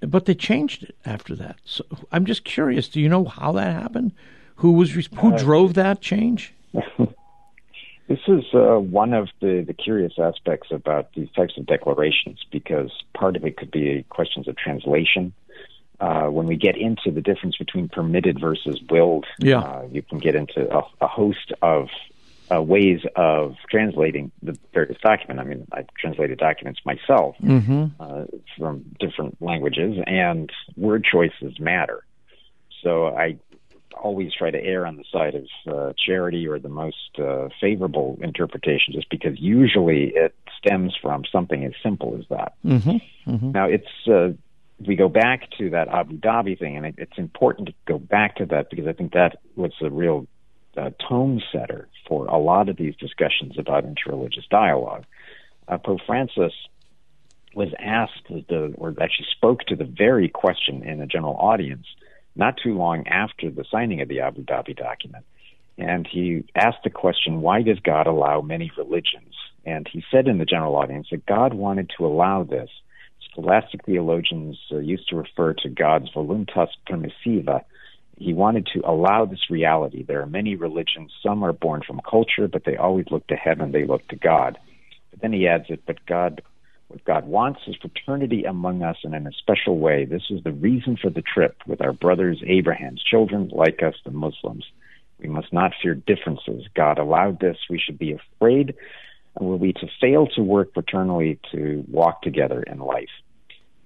but 0.00 0.26
they 0.26 0.34
changed 0.34 0.82
it 0.84 0.96
after 1.04 1.34
that. 1.36 1.56
So 1.64 1.84
I'm 2.10 2.26
just 2.26 2.44
curious. 2.44 2.88
Do 2.88 3.00
you 3.00 3.08
know 3.08 3.24
how 3.24 3.52
that 3.52 3.72
happened? 3.72 4.12
Who 4.56 4.72
was 4.72 4.92
who 4.92 5.34
uh, 5.34 5.38
drove 5.38 5.74
that 5.74 6.00
change? 6.00 6.54
this 8.08 8.20
is 8.28 8.44
uh, 8.52 8.78
one 8.78 9.14
of 9.14 9.28
the, 9.40 9.64
the 9.66 9.72
curious 9.72 10.14
aspects 10.18 10.68
about 10.70 11.12
these 11.14 11.30
types 11.34 11.56
of 11.56 11.66
declarations 11.66 12.40
because 12.50 12.90
part 13.14 13.36
of 13.36 13.44
it 13.44 13.56
could 13.56 13.70
be 13.70 14.04
questions 14.10 14.48
of 14.48 14.56
translation 14.56 15.32
uh, 16.02 16.26
when 16.26 16.46
we 16.46 16.56
get 16.56 16.76
into 16.76 17.12
the 17.12 17.20
difference 17.20 17.56
between 17.56 17.88
permitted 17.88 18.40
versus 18.40 18.76
willed, 18.90 19.24
yeah. 19.38 19.60
uh, 19.60 19.86
you 19.90 20.02
can 20.02 20.18
get 20.18 20.34
into 20.34 20.60
a, 20.76 20.82
a 21.00 21.06
host 21.06 21.52
of 21.62 21.88
uh, 22.52 22.60
ways 22.60 23.00
of 23.14 23.54
translating 23.70 24.32
the 24.42 24.58
various 24.74 24.98
document. 25.00 25.38
I 25.38 25.44
mean, 25.44 25.66
I 25.72 25.84
translated 25.96 26.38
documents 26.38 26.80
myself 26.84 27.36
mm-hmm. 27.40 27.84
Uh, 28.00 28.24
from 28.58 28.84
different 28.98 29.40
languages, 29.40 29.96
and 30.06 30.50
word 30.76 31.06
choices 31.10 31.60
matter. 31.60 32.04
So 32.82 33.06
I 33.06 33.38
always 34.02 34.32
try 34.36 34.50
to 34.50 34.60
err 34.60 34.84
on 34.86 34.96
the 34.96 35.04
side 35.12 35.36
of 35.36 35.46
uh, 35.72 35.92
charity 36.04 36.48
or 36.48 36.58
the 36.58 36.68
most 36.68 37.16
uh, 37.18 37.48
favorable 37.60 38.18
interpretation, 38.20 38.92
just 38.92 39.08
because 39.08 39.38
usually 39.38 40.12
it 40.16 40.34
stems 40.58 40.96
from 41.00 41.22
something 41.30 41.64
as 41.64 41.72
simple 41.80 42.16
as 42.18 42.24
that. 42.28 42.54
Mm-hmm. 42.64 43.30
Mm-hmm. 43.30 43.52
Now, 43.52 43.66
it's 43.66 44.08
uh, 44.08 44.32
we 44.86 44.96
go 44.96 45.08
back 45.08 45.48
to 45.58 45.70
that 45.70 45.88
Abu 45.88 46.18
Dhabi 46.18 46.58
thing, 46.58 46.76
and 46.76 46.86
it, 46.86 46.94
it's 46.98 47.18
important 47.18 47.68
to 47.68 47.74
go 47.86 47.98
back 47.98 48.36
to 48.36 48.46
that 48.46 48.70
because 48.70 48.86
I 48.86 48.92
think 48.92 49.12
that 49.12 49.38
was 49.56 49.72
the 49.80 49.90
real 49.90 50.26
uh, 50.76 50.90
tone 51.08 51.42
setter 51.52 51.88
for 52.08 52.26
a 52.26 52.38
lot 52.38 52.68
of 52.68 52.76
these 52.76 52.96
discussions 52.96 53.58
about 53.58 53.84
interreligious 53.84 54.48
dialogue. 54.50 55.04
Uh, 55.68 55.78
Pope 55.78 56.00
Francis 56.06 56.52
was 57.54 57.68
asked, 57.78 58.28
the, 58.28 58.74
or 58.78 58.94
actually 59.00 59.26
spoke 59.36 59.60
to 59.66 59.76
the 59.76 59.84
very 59.84 60.28
question 60.28 60.82
in 60.82 61.00
a 61.00 61.06
general 61.06 61.36
audience 61.36 61.86
not 62.34 62.56
too 62.62 62.76
long 62.76 63.06
after 63.06 63.50
the 63.50 63.64
signing 63.70 64.00
of 64.00 64.08
the 64.08 64.20
Abu 64.20 64.42
Dhabi 64.42 64.76
document. 64.76 65.24
And 65.78 66.06
he 66.06 66.44
asked 66.54 66.84
the 66.84 66.90
question, 66.90 67.40
why 67.40 67.62
does 67.62 67.78
God 67.80 68.06
allow 68.06 68.40
many 68.40 68.70
religions? 68.76 69.34
And 69.64 69.88
he 69.90 70.04
said 70.10 70.28
in 70.28 70.38
the 70.38 70.44
general 70.44 70.76
audience 70.76 71.08
that 71.10 71.26
God 71.26 71.54
wanted 71.54 71.90
to 71.96 72.06
allow 72.06 72.42
this. 72.42 72.70
Scholastic 73.32 73.84
theologians 73.84 74.58
uh, 74.70 74.78
used 74.78 75.08
to 75.08 75.16
refer 75.16 75.54
to 75.54 75.68
God's 75.68 76.10
voluntas 76.14 76.68
permissiva. 76.88 77.62
He 78.18 78.34
wanted 78.34 78.66
to 78.74 78.82
allow 78.88 79.24
this 79.24 79.50
reality. 79.50 80.04
There 80.04 80.20
are 80.20 80.26
many 80.26 80.54
religions. 80.54 81.12
Some 81.22 81.42
are 81.42 81.52
born 81.52 81.82
from 81.86 82.00
culture, 82.08 82.46
but 82.46 82.64
they 82.64 82.76
always 82.76 83.06
look 83.10 83.26
to 83.28 83.36
heaven. 83.36 83.72
They 83.72 83.86
look 83.86 84.06
to 84.08 84.16
God. 84.16 84.58
But 85.10 85.22
then 85.22 85.32
he 85.32 85.48
adds 85.48 85.64
it, 85.68 85.82
but 85.86 86.04
God 86.06 86.42
what 86.92 87.04
God 87.06 87.26
wants 87.26 87.60
is 87.66 87.74
fraternity 87.80 88.44
among 88.44 88.82
us, 88.82 88.98
and 89.02 89.14
in 89.14 89.26
a 89.26 89.32
special 89.32 89.78
way, 89.78 90.04
this 90.04 90.24
is 90.28 90.44
the 90.44 90.52
reason 90.52 90.98
for 91.00 91.08
the 91.08 91.22
trip 91.22 91.56
with 91.66 91.80
our 91.80 91.94
brothers 91.94 92.42
Abraham's 92.46 93.02
children, 93.02 93.48
like 93.50 93.82
us, 93.82 93.94
the 94.04 94.10
Muslims. 94.10 94.66
We 95.18 95.28
must 95.28 95.54
not 95.54 95.72
fear 95.80 95.94
differences. 95.94 96.66
God 96.74 96.98
allowed 96.98 97.40
this. 97.40 97.56
We 97.70 97.78
should 97.78 97.98
be 97.98 98.12
afraid, 98.12 98.74
and 99.36 99.48
were 99.48 99.56
we 99.56 99.72
to 99.74 99.86
fail 100.00 100.26
to 100.28 100.42
work 100.42 100.74
fraternally 100.74 101.38
to 101.52 101.84
walk 101.88 102.22
together 102.22 102.62
in 102.62 102.78
life. 102.78 103.10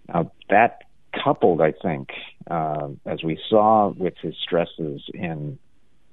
Now, 0.09 0.33
that 0.50 0.83
coupled, 1.25 1.61
I 1.61 1.73
think, 1.73 2.11
uh, 2.50 2.88
as 3.05 3.23
we 3.23 3.41
saw 3.49 3.88
with 3.88 4.15
his 4.21 4.35
stresses 4.43 5.03
in 5.15 5.59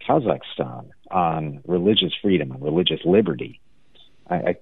Kazakhstan 0.08 0.90
on 1.12 1.62
religious 1.66 2.14
freedom 2.22 2.52
and 2.52 2.62
religious 2.62 3.00
liberty, 3.06 3.60
I, 4.30 4.36
I 4.36 4.56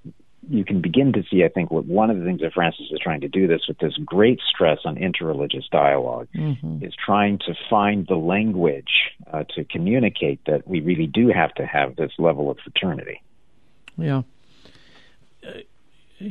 you 0.50 0.66
can 0.66 0.82
begin 0.82 1.13
to 1.13 1.24
see, 1.30 1.44
I 1.44 1.50
think, 1.50 1.70
what 1.70 1.86
one 1.86 2.10
of 2.10 2.18
the 2.18 2.25
things 2.25 2.42
that 2.42 2.54
Francis 2.54 2.88
is 2.92 3.00
trying 3.00 3.22
to 3.22 3.28
do 3.28 3.48
this 3.48 3.62
with 3.68 3.78
this 3.78 3.94
great 4.04 4.40
stress 4.50 4.80
on 4.86 4.96
interreligious 4.96 5.70
dialog 5.72 6.28
mm-hmm. 6.36 6.84
is 6.84 6.94
trying 6.96 7.38
to 7.40 7.54
find 7.70 8.08
the 8.08 8.16
language 8.16 9.12
uh, 9.32 9.44
to 9.56 9.63
communicate 9.66 10.40
that 10.48 10.68
we 10.68 10.82
really 10.82 11.06
do 11.06 11.28
have 11.28 11.54
to 11.56 11.66
have 11.66 11.96
this 11.96 12.12
level 12.18 12.50
of 12.50 12.58
fraternity. 12.60 13.22
Yeah. 13.98 14.24
Uh, 15.46 16.30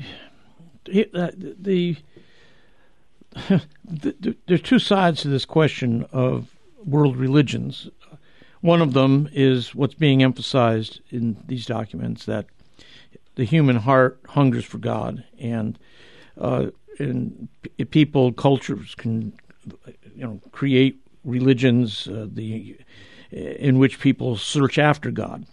the, 0.84 1.56
the, 1.58 1.96
the 3.84 4.36
there's 4.46 4.62
two 4.62 4.78
sides 4.78 5.22
to 5.22 5.28
this 5.28 5.44
question 5.44 6.06
of 6.12 6.54
world 6.84 7.16
religions. 7.16 7.88
One 8.60 8.82
of 8.82 8.92
them 8.92 9.28
is 9.32 9.74
what's 9.74 9.94
being 9.94 10.22
emphasized 10.22 11.00
in 11.10 11.36
these 11.46 11.66
documents 11.66 12.26
that 12.26 12.46
the 13.36 13.44
human 13.44 13.76
heart 13.76 14.20
hungers 14.28 14.64
for 14.64 14.78
God, 14.78 15.24
and 15.38 15.78
uh, 16.38 16.66
and 16.98 17.48
people, 17.90 18.32
cultures 18.32 18.94
can 18.94 19.32
you 20.14 20.24
know 20.24 20.40
create 20.52 21.00
religions 21.24 22.06
uh, 22.08 22.26
the 22.30 22.76
in 23.30 23.78
which 23.78 24.00
people 24.00 24.36
search 24.36 24.78
after 24.78 25.10
God. 25.10 25.46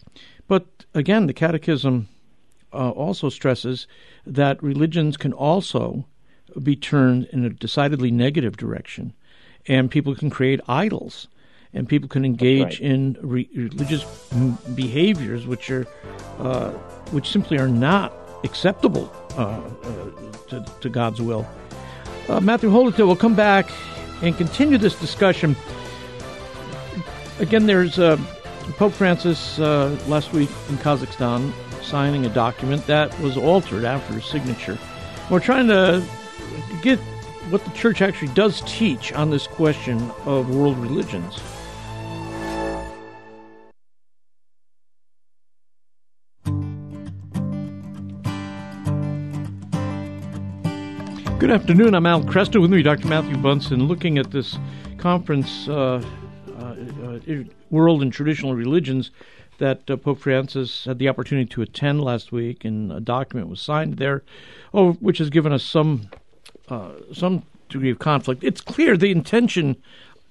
But 0.48 0.86
again, 0.94 1.28
the 1.28 1.34
Catechism 1.34 2.08
uh, 2.74 2.90
also 2.92 3.30
stresses 3.30 3.88
that 4.26 4.62
religions 4.62 5.18
can 5.18 5.34
also 5.34 6.06
be 6.62 6.76
turned 6.76 7.26
in 7.26 7.46
a 7.46 7.50
decidedly 7.50 8.12
negative 8.12 8.58
direction, 8.58 9.14
and 9.68 9.92
people 9.92 10.16
can 10.16 10.30
create 10.30 10.60
idols 10.68 11.28
and 11.74 11.88
people 11.88 12.08
can 12.08 12.26
engage 12.26 12.64
right. 12.64 12.80
in 12.80 13.18
re- 13.22 13.50
religious 13.54 14.04
behaviors 14.74 15.46
which 15.46 15.70
are 15.70 15.86
uh, 16.40 16.72
which 17.12 17.30
simply 17.30 17.58
are 17.58 17.68
not 17.68 18.14
acceptable 18.44 19.12
uh, 19.32 19.42
uh, 19.44 20.12
to, 20.48 20.66
to, 20.82 20.90
God's 20.90 21.22
will. 21.22 21.48
Uh, 22.30 22.40
Matthew 22.40 22.70
Holito 22.70 23.06
will 23.06 23.16
come 23.16 23.36
back 23.36 23.70
and 24.22 24.36
continue 24.38 24.78
this 24.78 24.98
discussion. 25.00 25.56
Again, 27.40 27.66
there's 27.66 28.00
uh, 28.00 28.18
Pope 28.78 28.94
Francis 28.94 29.60
uh, 29.60 29.96
last 30.08 30.34
week 30.34 30.50
in 30.70 30.78
Kazakhstan 30.78 31.52
signing 31.88 32.26
a 32.26 32.30
document 32.30 32.86
that 32.86 33.18
was 33.22 33.38
altered 33.38 33.86
after 33.86 34.14
his 34.14 34.26
signature. 34.26 34.78
We're 35.32 35.40
trying 35.40 35.68
to 35.68 36.04
get 36.82 37.00
what 37.50 37.64
the 37.64 37.72
church 37.72 38.02
actually 38.02 38.34
does 38.34 38.62
teach 38.66 39.14
on 39.14 39.30
this 39.30 39.48
question 39.48 40.12
of 40.26 40.54
world 40.54 40.78
religions. 40.78 41.40
Good 51.40 51.52
afternoon. 51.52 51.94
I'm 51.94 52.06
Al 52.06 52.24
Kresta 52.24 52.60
with 52.60 52.72
me, 52.72 52.82
Dr. 52.82 53.08
Matthew 53.08 53.38
Bunson, 53.38 53.88
looking 53.88 54.18
at 54.18 54.32
this 54.32 54.58
conference, 54.98 55.70
uh, 55.70 56.04
uh, 56.60 56.64
uh, 56.64 57.44
World 57.70 58.02
and 58.02 58.12
Traditional 58.12 58.56
Religions, 58.56 59.12
that 59.58 59.90
uh, 59.90 59.98
Pope 59.98 60.20
Francis 60.20 60.86
had 60.86 61.00
the 61.00 61.10
opportunity 61.10 61.48
to 61.50 61.62
attend 61.62 62.04
last 62.04 62.32
week, 62.32 62.66
and 62.66 62.92
a 62.92 63.00
document 63.00 63.50
was 63.50 63.62
signed 63.62 63.98
there, 63.98 64.24
oh, 64.74 64.94
which 64.94 65.18
has 65.18 65.30
given 65.30 65.52
us 65.52 65.64
some 65.64 66.10
uh, 66.70 66.92
some 67.14 67.44
degree 67.70 67.92
of 67.92 68.00
conflict. 68.00 68.44
It's 68.44 68.62
clear 68.62 68.98
the 68.98 69.12
intention 69.12 69.78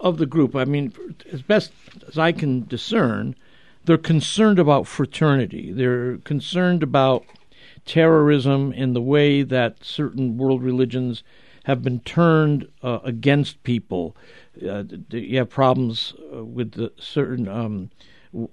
of 0.00 0.18
the 0.18 0.26
group. 0.26 0.54
I 0.54 0.64
mean, 0.64 0.92
as 1.32 1.42
best 1.42 1.72
as 2.08 2.18
I 2.18 2.32
can 2.32 2.66
discern, 2.66 3.34
they're 3.84 3.98
concerned 3.98 4.58
about 4.58 4.86
fraternity. 4.86 5.72
They're 5.72 6.18
concerned 6.18 6.82
about 6.82 7.24
terrorism 7.84 8.74
and 8.76 8.94
the 8.94 9.00
way 9.00 9.42
that 9.42 9.84
certain 9.84 10.36
world 10.36 10.62
religions 10.62 11.22
have 11.64 11.82
been 11.82 12.00
turned 12.00 12.68
uh, 12.82 12.98
against 13.04 13.62
people. 13.62 14.16
Uh, 14.64 14.84
you 15.10 15.38
have 15.38 15.50
problems 15.50 16.14
uh, 16.34 16.44
with 16.44 16.90
certain 16.98 17.48
um, 17.48 17.90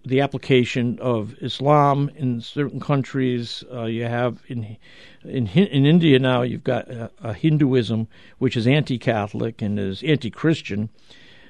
the 0.05 0.21
application 0.21 0.97
of 0.99 1.35
Islam 1.41 2.09
in 2.15 2.41
certain 2.41 2.79
countries. 2.79 3.63
Uh, 3.71 3.83
you 3.83 4.03
have 4.03 4.41
in 4.47 4.77
in 5.23 5.47
in 5.47 5.85
India 5.85 6.19
now 6.19 6.41
you've 6.41 6.63
got 6.63 6.89
a, 6.89 7.11
a 7.21 7.33
Hinduism 7.33 8.07
which 8.37 8.55
is 8.55 8.67
anti-Catholic 8.67 9.61
and 9.61 9.79
is 9.79 10.03
anti-Christian. 10.03 10.89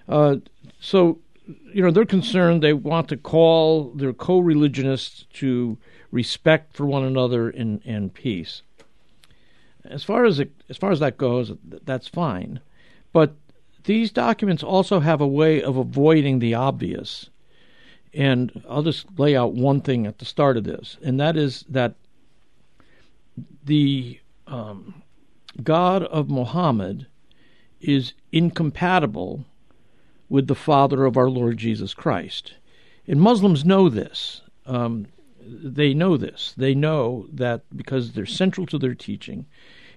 Uh, 0.08 0.38
so 0.80 1.20
you 1.74 1.84
know 1.84 1.92
they're 1.92 2.06
concerned. 2.06 2.62
They 2.62 2.74
want 2.74 3.10
to 3.10 3.18
call 3.18 3.92
their 3.92 4.14
co-religionists 4.14 5.26
to 5.34 5.78
respect 6.12 6.76
for 6.76 6.86
one 6.86 7.04
another 7.04 7.50
and, 7.50 7.82
and 7.86 8.14
peace. 8.14 8.62
As 9.86 10.04
far 10.04 10.26
as 10.26 10.40
it, 10.40 10.52
as 10.70 10.78
far 10.78 10.92
as 10.92 11.00
that 11.00 11.18
goes, 11.18 11.52
that's 11.64 12.08
fine. 12.08 12.62
But 13.12 13.36
these 13.84 14.12
documents 14.12 14.64
also 14.64 15.02
have 15.02 15.20
a 15.20 15.28
way 15.28 15.62
of 15.62 15.76
avoiding 15.76 16.40
the 16.40 16.54
obvious. 16.54 17.30
And 18.14 18.64
I'll 18.70 18.84
just 18.84 19.08
lay 19.18 19.36
out 19.36 19.54
one 19.54 19.82
thing 19.82 20.06
at 20.06 20.20
the 20.20 20.26
start 20.26 20.58
of 20.58 20.64
this, 20.64 20.98
and 21.04 21.20
that 21.20 21.36
is 21.36 21.66
that 21.70 21.96
the 23.66 24.20
um, 24.46 25.02
God 25.64 26.04
of 26.04 26.30
Muhammad 26.30 27.08
is 27.82 28.14
incompatible 28.32 29.46
with 30.30 30.48
the 30.48 30.56
Father 30.56 31.06
of 31.06 31.18
our 31.18 31.30
Lord 31.30 31.58
Jesus 31.58 31.94
Christ. 31.94 32.54
And 33.08 33.20
Muslims 33.20 33.66
know 33.66 33.90
this. 33.90 34.42
Um, 34.66 35.08
they 35.46 35.94
know 35.94 36.16
this. 36.16 36.54
They 36.56 36.74
know 36.74 37.28
that 37.32 37.64
because 37.76 38.14
they're 38.14 38.26
central 38.26 38.66
to 38.68 38.78
their 38.78 38.96
teaching, 38.96 39.46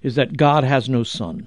is 0.03 0.15
that 0.17 0.37
God 0.37 0.65
has 0.65 0.89
no 0.89 1.05
son. 1.05 1.47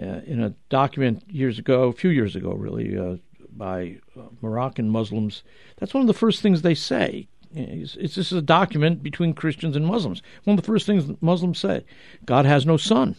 Uh, 0.00 0.20
in 0.26 0.42
a 0.42 0.54
document 0.70 1.22
years 1.28 1.58
ago, 1.58 1.84
a 1.84 1.92
few 1.92 2.10
years 2.10 2.34
ago, 2.34 2.52
really, 2.52 2.96
uh, 2.98 3.16
by 3.56 3.98
uh, 4.18 4.22
Moroccan 4.40 4.90
Muslims, 4.90 5.42
that's 5.76 5.94
one 5.94 6.02
of 6.02 6.06
the 6.06 6.14
first 6.14 6.42
things 6.42 6.62
they 6.62 6.74
say. 6.74 7.28
It's, 7.54 7.94
it's, 7.96 8.16
this 8.16 8.32
is 8.32 8.38
a 8.38 8.42
document 8.42 9.02
between 9.02 9.32
Christians 9.32 9.76
and 9.76 9.86
Muslims. 9.86 10.22
One 10.42 10.58
of 10.58 10.64
the 10.64 10.66
first 10.66 10.86
things 10.86 11.10
Muslims 11.20 11.58
say: 11.58 11.84
God 12.24 12.46
has 12.46 12.66
no 12.66 12.76
son. 12.76 13.16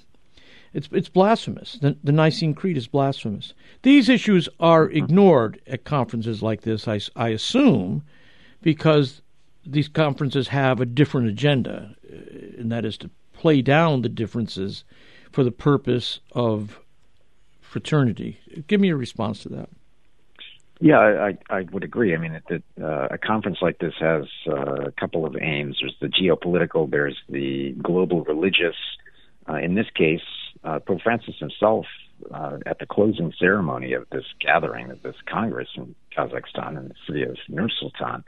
It's 0.73 0.89
it's 0.91 1.07
blasphemous. 1.07 1.79
The, 1.81 1.95
the 2.03 2.11
Nicene 2.11 2.53
Creed 2.53 2.75
is 2.75 2.87
blasphemous. 2.87 3.53
These 3.83 4.09
issues 4.09 4.49
are 4.59 4.89
ignored 4.89 5.61
at 5.67 5.85
conferences 5.85 6.41
like 6.41 6.61
this. 6.61 6.85
I, 6.85 6.99
I 7.15 7.29
assume 7.29 8.03
because 8.61 9.21
these 9.65 9.87
conferences 9.87 10.49
have 10.49 10.81
a 10.81 10.85
different 10.85 11.29
agenda, 11.29 11.95
uh, 12.11 12.59
and 12.59 12.71
that 12.73 12.83
is 12.83 12.97
to 12.99 13.09
play 13.31 13.61
down 13.61 14.01
the 14.01 14.09
differences 14.09 14.83
for 15.31 15.45
the 15.45 15.51
purpose 15.51 16.19
of 16.33 16.79
fraternity. 17.61 18.39
Give 18.67 18.81
me 18.81 18.89
a 18.89 18.95
response 18.95 19.43
to 19.43 19.49
that. 19.49 19.69
Yeah, 20.81 20.99
I, 20.99 21.37
I 21.49 21.61
would 21.71 21.83
agree. 21.83 22.13
I 22.13 22.17
mean, 22.17 22.33
it, 22.33 22.43
it, 22.49 22.63
uh, 22.81 23.07
a 23.11 23.17
conference 23.17 23.59
like 23.61 23.79
this 23.79 23.93
has 23.99 24.25
uh, 24.47 24.87
a 24.87 24.91
couple 24.91 25.25
of 25.25 25.35
aims. 25.41 25.77
There's 25.79 25.95
the 26.01 26.07
geopolitical, 26.07 26.89
there's 26.89 27.17
the 27.29 27.73
global 27.81 28.23
religious. 28.25 28.75
Uh, 29.47 29.55
in 29.55 29.75
this 29.75 29.87
case, 29.95 30.21
uh, 30.63 30.79
Pope 30.79 31.01
Francis 31.01 31.35
himself, 31.39 31.85
uh, 32.33 32.57
at 32.65 32.79
the 32.79 32.85
closing 32.85 33.33
ceremony 33.39 33.93
of 33.93 34.05
this 34.11 34.25
gathering, 34.39 34.91
of 34.91 35.01
this 35.01 35.15
Congress 35.27 35.69
in 35.75 35.95
Kazakhstan 36.17 36.77
in 36.77 36.87
the 36.89 36.95
city 37.07 37.23
of 37.23 37.37
Nur 37.47 37.69
Sultan, 37.69 38.23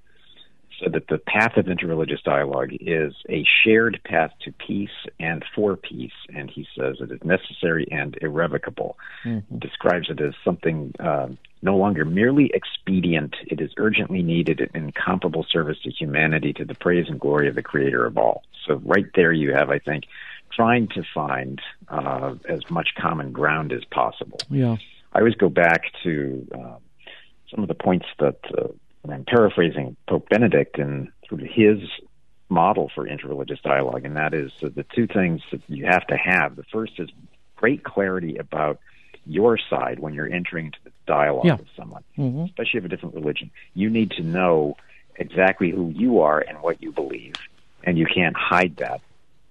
said 0.79 0.93
that 0.93 1.07
the 1.07 1.17
path 1.17 1.57
of 1.57 1.65
interreligious 1.65 2.21
dialogue 2.23 2.71
is 2.79 3.13
a 3.29 3.45
shared 3.63 3.99
path 4.05 4.31
to 4.43 4.51
peace 4.51 4.89
and 5.19 5.43
for 5.55 5.75
peace, 5.75 6.11
and 6.33 6.49
he 6.49 6.67
says 6.77 6.97
it 6.99 7.11
is 7.11 7.23
necessary 7.23 7.87
and 7.91 8.17
irrevocable. 8.21 8.97
Mm-hmm. 9.25 9.53
He 9.53 9.59
describes 9.59 10.09
it 10.09 10.21
as 10.21 10.33
something 10.43 10.93
uh, 10.99 11.29
no 11.61 11.75
longer 11.75 12.05
merely 12.05 12.51
expedient, 12.53 13.35
it 13.47 13.59
is 13.59 13.71
urgently 13.77 14.21
needed 14.21 14.59
in 14.59 14.69
incomparable 14.73 15.45
service 15.49 15.77
to 15.83 15.89
humanity, 15.89 16.53
to 16.53 16.65
the 16.65 16.75
praise 16.75 17.07
and 17.09 17.19
glory 17.19 17.47
of 17.47 17.55
the 17.55 17.63
Creator 17.63 18.05
of 18.05 18.17
all. 18.17 18.43
So, 18.65 18.75
right 18.85 19.07
there, 19.15 19.33
you 19.33 19.53
have, 19.53 19.69
I 19.69 19.79
think, 19.79 20.05
trying 20.51 20.87
to 20.89 21.03
find 21.13 21.61
uh, 21.89 22.35
as 22.47 22.69
much 22.69 22.89
common 22.99 23.31
ground 23.31 23.73
as 23.73 23.83
possible. 23.85 24.39
Yeah. 24.49 24.77
I 25.13 25.19
always 25.19 25.35
go 25.35 25.49
back 25.49 25.83
to 26.03 26.47
uh, 26.53 26.75
some 27.49 27.63
of 27.63 27.67
the 27.67 27.73
points 27.73 28.05
that 28.19 28.39
uh, 28.57 28.67
I'm 29.11 29.25
paraphrasing 29.25 29.95
Pope 30.07 30.29
Benedict 30.29 30.77
and 30.79 31.11
sort 31.29 31.41
of 31.41 31.47
his 31.47 31.79
model 32.49 32.89
for 32.93 33.07
interreligious 33.07 33.61
dialogue, 33.61 34.05
and 34.05 34.15
that 34.15 34.33
is 34.33 34.51
the 34.61 34.85
two 34.95 35.07
things 35.07 35.41
that 35.51 35.61
you 35.67 35.85
have 35.85 36.05
to 36.07 36.17
have. 36.17 36.55
The 36.55 36.63
first 36.63 36.93
is 36.99 37.09
great 37.55 37.83
clarity 37.83 38.37
about 38.37 38.79
your 39.25 39.57
side 39.57 39.99
when 39.99 40.13
you're 40.13 40.31
entering 40.31 40.67
into 40.67 40.77
the 40.85 40.91
dialogue 41.05 41.45
yeah. 41.45 41.55
with 41.55 41.67
someone, 41.75 42.03
mm-hmm. 42.17 42.45
especially 42.45 42.77
of 42.77 42.85
a 42.85 42.87
different 42.87 43.15
religion. 43.15 43.51
You 43.73 43.89
need 43.89 44.11
to 44.11 44.23
know 44.23 44.77
exactly 45.15 45.71
who 45.71 45.89
you 45.89 46.21
are 46.21 46.39
and 46.39 46.61
what 46.61 46.81
you 46.81 46.91
believe, 46.91 47.33
and 47.83 47.97
you 47.97 48.05
can't 48.05 48.35
hide 48.37 48.77
that, 48.77 49.01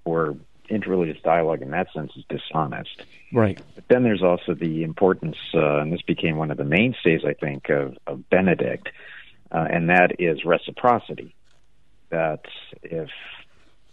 or 0.04 0.36
interreligious 0.70 1.22
dialogue 1.22 1.62
in 1.62 1.70
that 1.70 1.92
sense 1.92 2.12
is 2.16 2.25
dishonest. 2.28 3.02
Right. 3.32 3.60
But 3.75 3.84
then 3.88 4.02
there's 4.02 4.22
also 4.22 4.54
the 4.54 4.82
importance, 4.82 5.36
uh, 5.54 5.78
and 5.78 5.92
this 5.92 6.02
became 6.02 6.36
one 6.36 6.50
of 6.50 6.56
the 6.56 6.64
mainstays, 6.64 7.25
I 7.25 7.34
think, 7.34 7.68
of, 7.68 7.96
of 8.06 8.28
Benedict, 8.30 8.88
uh, 9.52 9.66
and 9.70 9.88
that 9.88 10.16
is 10.18 10.44
reciprocity. 10.44 11.34
That 12.10 12.44
if 12.82 13.10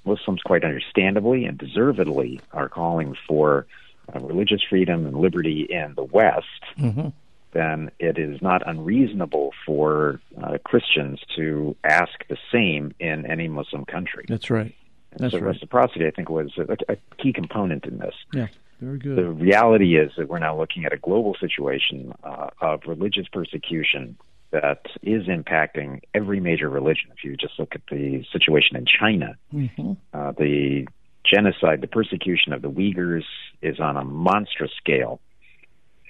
Muslims 0.06 0.42
quite 0.44 0.64
understandably 0.64 1.46
and 1.46 1.58
deservedly 1.58 2.42
are 2.52 2.70
calling 2.70 3.16
for 3.28 3.66
uh, 4.14 4.20
religious 4.20 4.62
freedom 4.70 5.06
and 5.06 5.18
liberty 5.18 5.66
in 5.70 5.94
the 5.96 6.04
West, 6.04 6.46
mm-hmm. 6.78 7.10
then 7.54 7.90
it 8.00 8.18
is 8.18 8.42
not 8.42 8.68
unreasonable 8.68 9.52
for 9.66 10.20
uh, 10.42 10.58
Christians 10.64 11.22
to 11.36 11.76
ask 11.84 12.12
the 12.30 12.38
same 12.52 12.94
in 13.00 13.26
any 13.26 13.48
Muslim 13.48 13.86
country. 13.86 14.26
That's 14.28 14.50
right. 14.50 14.76
That's 15.18 15.32
so 15.32 15.40
right. 15.40 15.54
reciprocity, 15.54 16.06
I 16.08 16.12
think, 16.12 16.30
was 16.30 16.52
a, 16.58 16.78
a 16.92 16.98
key 17.18 17.34
component 17.34 17.86
in 17.86 18.00
this. 18.00 18.16
Yeah. 18.34 18.48
Very 18.82 18.98
good. 18.98 19.16
The 19.16 19.30
reality 19.30 19.98
is 19.98 20.12
that 20.18 20.28
we're 20.28 20.40
now 20.40 20.58
looking 20.58 20.84
at 20.86 20.92
a 20.92 20.98
global 20.98 21.36
situation 21.40 22.14
uh, 22.24 22.50
of 22.60 22.82
religious 22.86 23.28
persecution 23.32 24.18
that 24.54 24.86
is 25.02 25.24
impacting 25.24 26.02
every 26.14 26.40
major 26.40 26.70
religion. 26.70 27.10
If 27.12 27.24
you 27.24 27.36
just 27.36 27.60
look 27.60 27.74
at 27.74 27.82
the 27.90 28.24
situation 28.32 28.78
in 28.78 28.86
China, 28.86 29.36
mm-hmm. 29.54 29.94
uh, 30.14 30.32
the 30.34 30.88
genocide, 31.26 31.82
the 31.82 31.88
persecution 31.88 32.54
of 32.54 32.62
the 32.62 32.70
Uyghurs 32.70 33.24
is 33.62 33.80
on 33.80 33.98
a 33.98 34.06
monstrous 34.06 34.72
scale. 34.78 35.20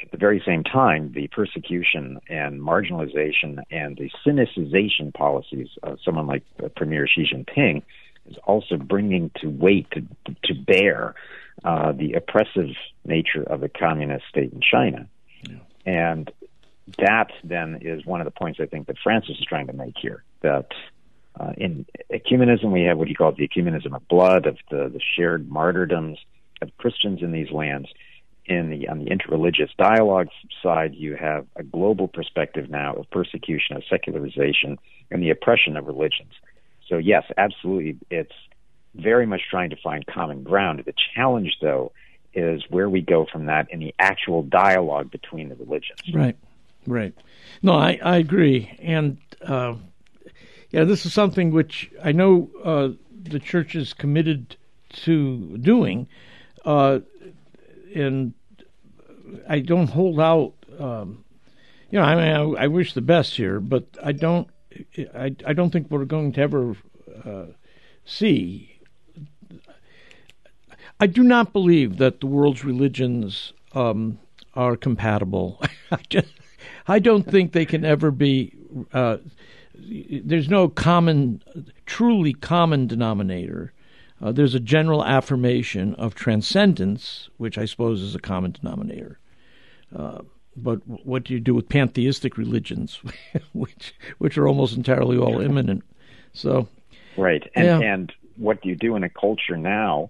At 0.04 0.12
the 0.12 0.18
very 0.18 0.44
same 0.46 0.66
time, 0.66 1.14
the 1.16 1.28
persecution 1.28 2.20
and 2.28 2.60
marginalization 2.60 3.60
and 3.72 3.98
the 3.98 4.10
sinicization 4.26 5.14
policies 5.14 5.70
of 5.82 6.00
someone 6.04 6.28
like 6.28 6.44
uh, 6.62 6.68
Premier 6.76 7.08
Xi 7.08 7.26
Jinping 7.34 7.82
is 8.30 8.36
also 8.44 8.76
bringing 8.76 9.32
to 9.42 9.48
weight, 9.48 9.88
to, 9.92 10.02
to 10.44 10.54
bear, 10.54 11.16
uh, 11.64 11.94
the 11.94 12.14
oppressive 12.14 12.76
nature 13.06 13.44
of 13.44 13.62
the 13.62 13.70
communist 13.70 14.26
state 14.28 14.52
in 14.52 14.60
China. 14.60 15.08
Yeah. 15.48 15.56
And 15.86 16.32
that 16.98 17.32
then 17.44 17.80
is 17.82 18.06
one 18.06 18.22
of 18.22 18.26
the 18.26 18.32
points 18.32 18.60
I 18.62 18.66
think 18.66 18.88
that 18.88 18.98
Francis 19.04 19.38
is 19.40 19.46
trying 19.46 19.68
to 19.68 19.74
make 19.74 19.96
here. 20.00 20.24
That 20.42 20.68
uh, 21.40 21.54
in 21.58 21.86
ecumenism, 22.12 22.72
we 22.72 22.84
have 22.84 22.98
what 22.98 23.08
he 23.08 23.16
calls 23.16 23.38
the 23.38 23.48
ecumenism 23.48 23.96
of 23.96 24.08
blood, 24.08 24.46
of 24.46 24.58
the, 24.70 24.90
the 24.90 25.00
shared 25.16 25.50
martyrdoms 25.50 26.20
of 26.62 26.76
Christians 26.78 27.22
in 27.22 27.32
these 27.32 27.52
lands. 27.52 27.90
In 28.46 28.70
the 28.70 28.90
on 28.90 29.00
the 29.00 29.06
interreligious 29.06 29.70
dialogue 29.78 30.28
side, 30.62 30.96
you 30.96 31.16
have 31.16 31.48
a 31.56 31.64
global 31.64 32.10
perspective 32.10 32.70
now 32.70 32.94
of 32.94 33.10
persecution, 33.10 33.78
of 33.78 33.84
secularization, 33.90 34.78
and 35.10 35.24
the 35.24 35.30
oppression 35.30 35.78
of 35.78 35.88
religions. 35.88 36.34
So 36.90 36.98
yes, 36.98 37.24
absolutely, 37.38 37.98
it's 38.12 38.34
very 38.96 39.26
much 39.26 39.42
trying 39.50 39.70
to 39.70 39.78
find 39.82 40.06
common 40.06 40.44
ground. 40.44 40.84
The 40.86 40.94
challenge, 41.16 41.58
though, 41.62 41.94
is 42.34 42.64
where 42.70 42.90
we 42.90 43.02
go 43.02 43.26
from 43.32 43.46
that 43.46 43.68
in 43.72 43.80
the 43.80 43.96
actual 43.98 44.44
dialogue 44.44 45.10
between 45.10 45.48
the 45.48 45.56
religions. 45.56 46.02
Right. 46.14 46.36
Right. 46.86 47.14
No, 47.62 47.74
I, 47.74 48.00
I 48.04 48.18
agree. 48.18 48.76
And 48.80 49.18
uh, 49.42 49.76
yeah, 50.72 50.84
this 50.84 51.06
is 51.06 51.14
something 51.14 51.52
which 51.52 51.92
I 52.04 52.12
know 52.12 52.50
uh, 52.64 52.90
the 53.24 53.40
church 53.40 53.76
is 53.76 53.94
committed 53.94 54.58
to 55.04 55.58
doing. 55.58 56.08
Uh, 56.66 57.00
and 57.96 58.34
I 59.48 59.60
don't 59.60 59.90
hold 59.90 60.20
out. 60.20 60.54
Um, 60.80 61.24
you 61.90 62.00
know, 62.00 62.06
I 62.06 62.16
mean, 62.16 62.58
I, 62.58 62.64
I, 62.64 62.68
wish 62.68 62.94
the 62.94 63.02
best 63.02 63.36
here, 63.36 63.60
but 63.60 63.86
I 64.04 64.12
don't. 64.12 64.48
I, 65.14 65.36
I 65.46 65.54
don't 65.54 65.70
think 65.70 65.92
we're 65.92 66.06
going 66.06 66.34
to 66.34 66.42
ever 66.42 66.76
uh, 67.24 67.46
see. 68.06 68.80
I 71.00 71.08
do 71.08 71.24
not 71.24 71.54
believe 71.54 71.98
that 71.98 72.22
the 72.22 72.28
world's 72.28 72.64
religions 72.64 73.54
um, 73.74 74.20
are 74.56 74.76
compatible. 74.76 75.62
I 75.92 76.00
just, 76.10 76.28
I 76.88 77.00
don't 77.00 77.30
think 77.30 77.52
they 77.52 77.66
can 77.66 77.86
ever 77.86 78.12
be. 78.12 78.54
Uh, 78.92 79.18
there's 79.76 80.50
no 80.50 80.68
common, 80.68 81.44
truly 81.86 82.34
common 82.34 82.88
denominator. 82.88 83.74
Uh, 84.22 84.32
there's 84.32 84.56
a 84.56 84.60
general 84.60 85.04
affirmation 85.04 85.96
of 85.96 86.16
transcendence, 86.16 87.30
which 87.38 87.58
I 87.58 87.66
suppose 87.66 88.02
is 88.02 88.16
a 88.16 88.20
common 88.20 88.52
denominator. 88.52 89.20
Uh, 89.96 90.20
but 90.56 90.78
what 90.88 91.24
do 91.24 91.34
you 91.34 91.40
do 91.40 91.54
with 91.54 91.68
pantheistic 91.68 92.38
religions, 92.38 93.02
which 93.54 93.94
which 94.20 94.38
are 94.38 94.48
almost 94.48 94.76
entirely 94.76 95.18
all 95.18 95.42
immanent? 95.42 95.84
So, 96.34 96.68
right, 97.18 97.44
and 97.56 97.66
yeah. 97.66 97.80
and 97.80 98.14
what 98.38 98.62
do 98.62 98.70
you 98.70 98.76
do 98.76 98.96
in 98.96 99.04
a 99.04 99.10
culture 99.10 99.58
now 99.58 100.10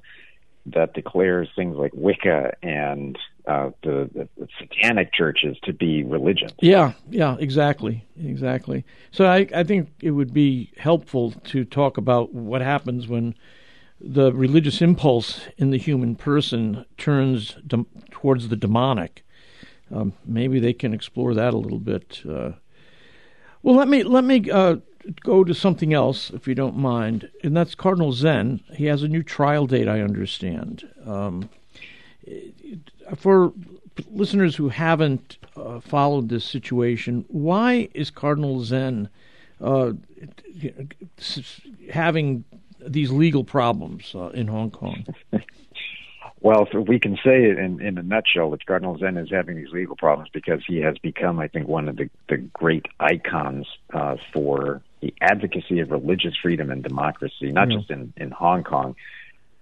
that 0.65 0.93
declares 0.93 1.49
things 1.55 1.75
like 1.75 1.91
Wicca 1.93 2.55
and 2.61 3.17
uh, 3.47 3.71
the, 3.83 4.09
the, 4.13 4.29
the, 4.37 4.47
satanic 4.59 5.13
churches 5.13 5.57
to 5.63 5.73
be 5.73 6.03
religions. 6.03 6.53
Yeah, 6.61 6.93
yeah, 7.09 7.35
exactly, 7.39 8.05
exactly. 8.17 8.85
So 9.11 9.25
I, 9.25 9.47
I 9.53 9.63
think 9.63 9.89
it 10.01 10.11
would 10.11 10.33
be 10.33 10.71
helpful 10.77 11.31
to 11.31 11.65
talk 11.65 11.97
about 11.97 12.33
what 12.33 12.61
happens 12.61 13.07
when 13.07 13.35
the 13.99 14.31
religious 14.33 14.81
impulse 14.81 15.41
in 15.57 15.71
the 15.71 15.77
human 15.77 16.15
person 16.15 16.85
turns 16.97 17.57
de- 17.67 17.85
towards 18.11 18.49
the 18.49 18.55
demonic. 18.55 19.25
Um, 19.91 20.13
maybe 20.25 20.59
they 20.59 20.73
can 20.73 20.93
explore 20.93 21.33
that 21.33 21.53
a 21.53 21.57
little 21.57 21.79
bit. 21.79 22.21
Uh, 22.27 22.53
well, 23.61 23.75
let 23.75 23.87
me 23.87 24.03
let 24.03 24.23
me 24.23 24.49
uh, 24.49 24.77
go 25.21 25.43
to 25.43 25.53
something 25.53 25.93
else, 25.93 26.29
if 26.31 26.47
you 26.47 26.55
don't 26.55 26.77
mind, 26.77 27.29
and 27.43 27.55
that's 27.55 27.75
Cardinal 27.75 28.13
Zen. 28.13 28.61
He 28.75 28.85
has 28.85 29.03
a 29.03 29.07
new 29.07 29.23
trial 29.23 29.67
date, 29.67 29.87
I 29.87 30.01
understand. 30.01 30.89
Um, 31.05 31.49
for 33.15 33.53
listeners 34.11 34.55
who 34.55 34.69
haven't 34.69 35.37
uh, 35.55 35.79
followed 35.79 36.29
this 36.29 36.45
situation, 36.45 37.25
why 37.27 37.89
is 37.93 38.09
Cardinal 38.09 38.63
Zen 38.63 39.09
uh, 39.61 39.93
having 41.91 42.43
these 42.85 43.11
legal 43.11 43.43
problems 43.43 44.13
uh, 44.15 44.29
in 44.29 44.47
Hong 44.47 44.71
Kong? 44.71 45.05
Well, 46.43 46.67
we 46.73 46.99
can 46.99 47.15
say 47.23 47.45
it 47.45 47.57
in, 47.57 47.79
in 47.79 47.97
a 47.97 48.03
nutshell 48.03 48.51
that 48.51 48.65
Cardinal 48.65 48.97
Zen 48.97 49.15
is 49.15 49.29
having 49.31 49.55
these 49.55 49.71
legal 49.71 49.95
problems 49.95 50.29
because 50.33 50.61
he 50.67 50.81
has 50.81 50.97
become, 50.97 51.39
I 51.39 51.47
think, 51.47 51.69
one 51.69 51.87
of 51.87 51.95
the, 51.95 52.09
the 52.27 52.35
great 52.35 52.85
icons 52.99 53.65
uh, 53.93 54.17
for 54.33 54.81
the 54.99 55.13
advocacy 55.21 55.79
of 55.79 55.89
religious 55.89 56.33
freedom 56.41 56.69
and 56.69 56.83
democracy, 56.83 57.53
not 57.53 57.69
mm-hmm. 57.69 57.77
just 57.79 57.91
in, 57.91 58.13
in 58.17 58.31
Hong 58.31 58.65
Kong, 58.65 58.97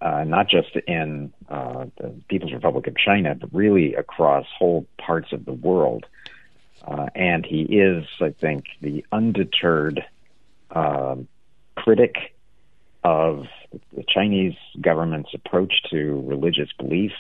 uh, 0.02 0.24
not 0.26 0.50
just 0.50 0.76
in 0.88 1.32
uh, 1.50 1.86
the 1.98 2.10
People's 2.28 2.54
Republic 2.54 2.88
of 2.88 2.96
China, 2.98 3.36
but 3.36 3.50
really 3.54 3.94
across 3.96 4.46
whole 4.58 4.86
parts 4.98 5.32
of 5.32 5.46
the 5.46 5.54
world. 5.54 6.06
Uh, 6.86 7.08
and 7.16 7.46
he 7.46 7.62
is, 7.62 8.06
I 8.20 8.32
think, 8.32 8.66
the 8.82 9.06
undeterred 9.12 10.04
uh, 10.72 11.16
critic 11.76 12.16
of 13.04 13.46
the 13.96 14.04
Chinese 14.08 14.58
government's 14.80 15.34
approach 15.34 15.74
to 15.92 15.98
religious 16.26 16.70
belief. 16.78 17.14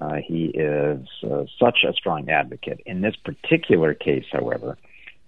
Uh, 0.00 0.16
he 0.16 0.46
is 0.46 1.06
uh, 1.24 1.44
such 1.58 1.78
a 1.88 1.92
strong 1.92 2.28
advocate. 2.30 2.80
In 2.86 3.00
this 3.00 3.16
particular 3.16 3.94
case, 3.94 4.26
however, 4.30 4.76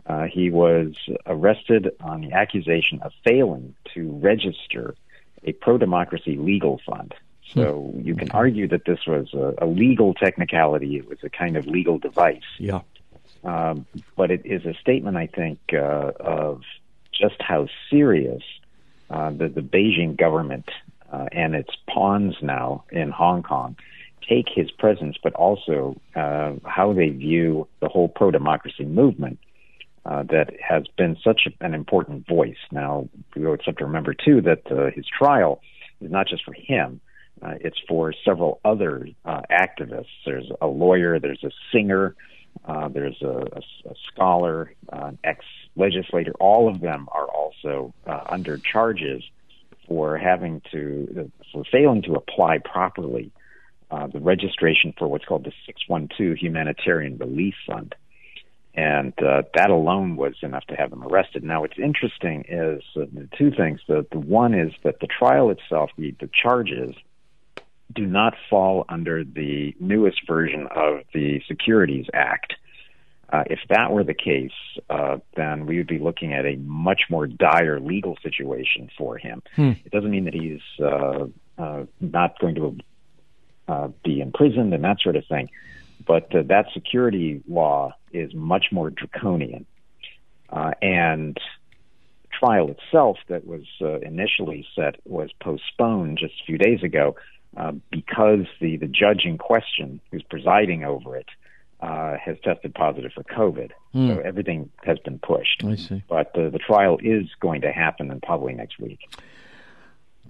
Uh, 0.05 0.27
he 0.27 0.51
was 0.51 0.91
arrested 1.27 1.83
on 2.01 2.23
the 2.23 2.33
accusation 2.43 2.99
of 3.07 3.13
failing 3.23 3.73
to 3.95 4.01
register 4.31 4.97
a 5.45 5.53
pro 5.53 5.79
democracy 5.79 6.37
legal 6.37 6.81
fund. 6.87 7.15
So 7.53 7.93
hmm. 7.95 8.07
you 8.07 8.15
can 8.15 8.31
argue 8.31 8.69
that 8.69 8.85
this 8.85 9.01
was 9.07 9.33
a, 9.35 9.65
a, 9.65 9.67
legal 9.67 10.15
technicality. 10.15 10.97
It 10.97 11.09
was 11.09 11.19
a 11.23 11.29
kind 11.29 11.57
of 11.57 11.67
legal 11.67 11.99
device. 11.99 12.41
Yeah. 12.59 12.81
Um, 13.45 13.87
but 14.17 14.31
it 14.31 14.43
is 14.45 14.65
a 14.65 14.75
statement, 14.75 15.17
I 15.17 15.27
think, 15.27 15.59
uh, 15.73 16.13
of 16.21 16.63
just 17.13 17.41
how 17.41 17.69
serious 17.91 18.43
uh, 19.11 19.31
the, 19.31 19.49
the 19.49 19.61
Beijing 19.61 20.17
government 20.17 20.71
uh, 21.13 21.27
and 21.33 21.55
its 21.55 21.71
pawns 21.89 22.37
now 22.41 22.85
in 22.91 23.11
Hong 23.11 23.43
Kong 23.43 23.77
take 24.27 24.47
his 24.49 24.71
presence, 24.71 25.17
but 25.23 25.35
also 25.35 26.01
uh, 26.15 26.53
how 26.65 26.93
they 26.93 27.09
view 27.09 27.67
the 27.81 27.89
whole 27.89 28.09
pro 28.09 28.31
democracy 28.31 28.85
movement 28.85 29.39
uh, 30.05 30.25
that 30.25 30.51
has 30.61 30.85
been 30.97 31.17
such 31.23 31.43
an 31.61 31.75
important 31.75 32.27
voice. 32.27 32.57
Now, 32.71 33.09
we 33.37 33.47
always 33.47 33.61
have 33.67 33.77
to 33.77 33.87
remember, 33.87 34.15
too, 34.15 34.41
that 34.43 34.71
uh, 34.71 34.91
his 34.95 35.07
trial 35.07 35.61
is 36.01 36.11
not 36.11 36.27
just 36.27 36.45
for 36.45 36.55
him. 36.55 37.01
Uh, 37.41 37.55
it's 37.61 37.79
for 37.89 38.13
several 38.25 38.61
other 38.65 39.09
uh, 39.25 39.43
activists. 39.51 40.07
There's 40.25 40.51
a 40.61 40.67
lawyer, 40.67 41.19
there's 41.19 41.43
a 41.45 41.51
singer, 41.73 42.15
uh, 42.65 42.89
there's 42.89 43.21
a, 43.23 43.47
a, 43.53 43.91
a 43.91 43.95
scholar, 44.13 44.73
an 44.93 45.19
ex 45.25 45.45
legislator. 45.77 46.33
All 46.39 46.69
of 46.69 46.81
them 46.81 47.09
are 47.13 47.27
also 47.27 47.95
under 48.29 48.59
charges 48.59 49.23
for 49.89 50.19
having 50.19 50.63
to, 50.73 51.31
for 51.53 51.65
failing 51.71 52.03
to 52.03 52.15
apply 52.15 52.59
properly 52.59 53.31
the 54.13 54.21
registration 54.21 54.95
for 54.99 55.07
what's 55.07 55.25
called 55.25 55.45
the 55.45 55.53
612 55.67 56.39
Humanitarian 56.39 57.19
Relief 57.19 57.55
Fund. 57.67 57.95
And 58.75 59.13
uh, 59.23 59.43
that 59.55 59.69
alone 59.69 60.17
was 60.17 60.35
enough 60.43 60.65
to 60.69 60.75
have 60.75 60.91
them 60.91 61.05
arrested. 61.05 61.45
Now, 61.45 61.61
what's 61.61 61.79
interesting 61.79 62.45
is 62.49 62.83
uh, 62.97 63.05
two 63.37 63.51
things. 63.51 63.81
The, 63.87 64.07
the 64.11 64.19
one 64.19 64.55
is 64.55 64.73
that 64.83 65.01
the 65.01 65.07
trial 65.07 65.51
itself, 65.51 65.91
the, 65.99 66.15
the 66.21 66.31
charges, 66.33 66.95
do 67.95 68.07
not 68.07 68.35
fall 68.49 68.87
under 68.89 69.25
the 69.25 69.75
newest 69.79 70.27
version 70.27 70.69
of 70.75 71.01
the 71.13 71.43
Securities 71.47 72.07
Act. 72.15 72.55
Uh, 73.31 73.45
if 73.47 73.61
that 73.69 73.91
were 73.91 74.05
the 74.05 74.15
case, 74.15 74.53
uh, 74.91 75.19
then 75.37 75.67
we 75.67 75.79
would 75.79 75.87
be 75.87 75.99
looking 75.99 76.33
at 76.33 76.45
a 76.45 76.57
much 76.57 77.03
more 77.11 77.27
dire 77.27 77.81
legal 77.81 78.17
situation 78.23 78.91
for 78.97 79.17
him. 79.17 79.43
Hmm. 79.57 79.73
It 79.85 79.91
doesn't 79.91 80.11
mean 80.11 80.25
that 80.25 80.35
he's 80.35 80.61
uh, 80.83 81.27
uh 81.59 81.85
not 82.01 82.39
going 82.39 82.55
to 82.55 82.77
uh, 83.69 83.89
be 84.05 84.21
imprisoned 84.21 84.75
and 84.75 84.85
that 84.85 85.01
sort 85.01 85.17
of 85.17 85.25
thing, 85.27 85.49
but 86.07 86.35
uh, 86.35 86.43
that 86.47 86.67
security 86.73 87.43
law 87.49 87.95
is 88.13 88.35
much 88.35 88.67
more 88.73 88.91
draconian. 88.91 89.67
and 90.51 91.39
trial 92.33 92.71
itself, 92.71 93.19
that 93.29 93.47
was 93.47 93.65
initially 94.03 94.67
set, 94.75 94.97
was 95.05 95.31
postponed 95.41 96.19
just 96.19 96.35
a 96.43 96.45
few 96.45 96.59
days 96.59 96.83
ago 96.83 97.15
uh, 97.57 97.73
because 97.91 98.47
the, 98.61 98.77
the 98.79 98.87
judge 98.87 99.25
in 99.25 99.39
question 99.39 100.01
who's 100.11 100.23
presiding 100.23 100.85
over 100.85 101.17
it 101.17 101.29
uh, 101.81 102.17
has 102.17 102.37
tested 102.43 102.75
positive 102.75 103.13
for 103.13 103.25
COVID. 103.25 103.73
Mm. 103.95 104.15
So 104.15 104.21
everything 104.23 104.71
has 104.85 104.99
been 105.01 105.19
pushed. 105.19 105.63
I 105.65 105.75
see. 105.75 106.03
But 106.09 106.33
the, 106.35 106.49
the 106.49 106.59
trial 106.59 106.99
is 107.03 107.27
going 107.41 107.63
to 107.63 107.73
happen 107.73 108.11
and 108.11 108.23
probably 108.23 108.55
next 108.55 108.79
week. 108.79 109.01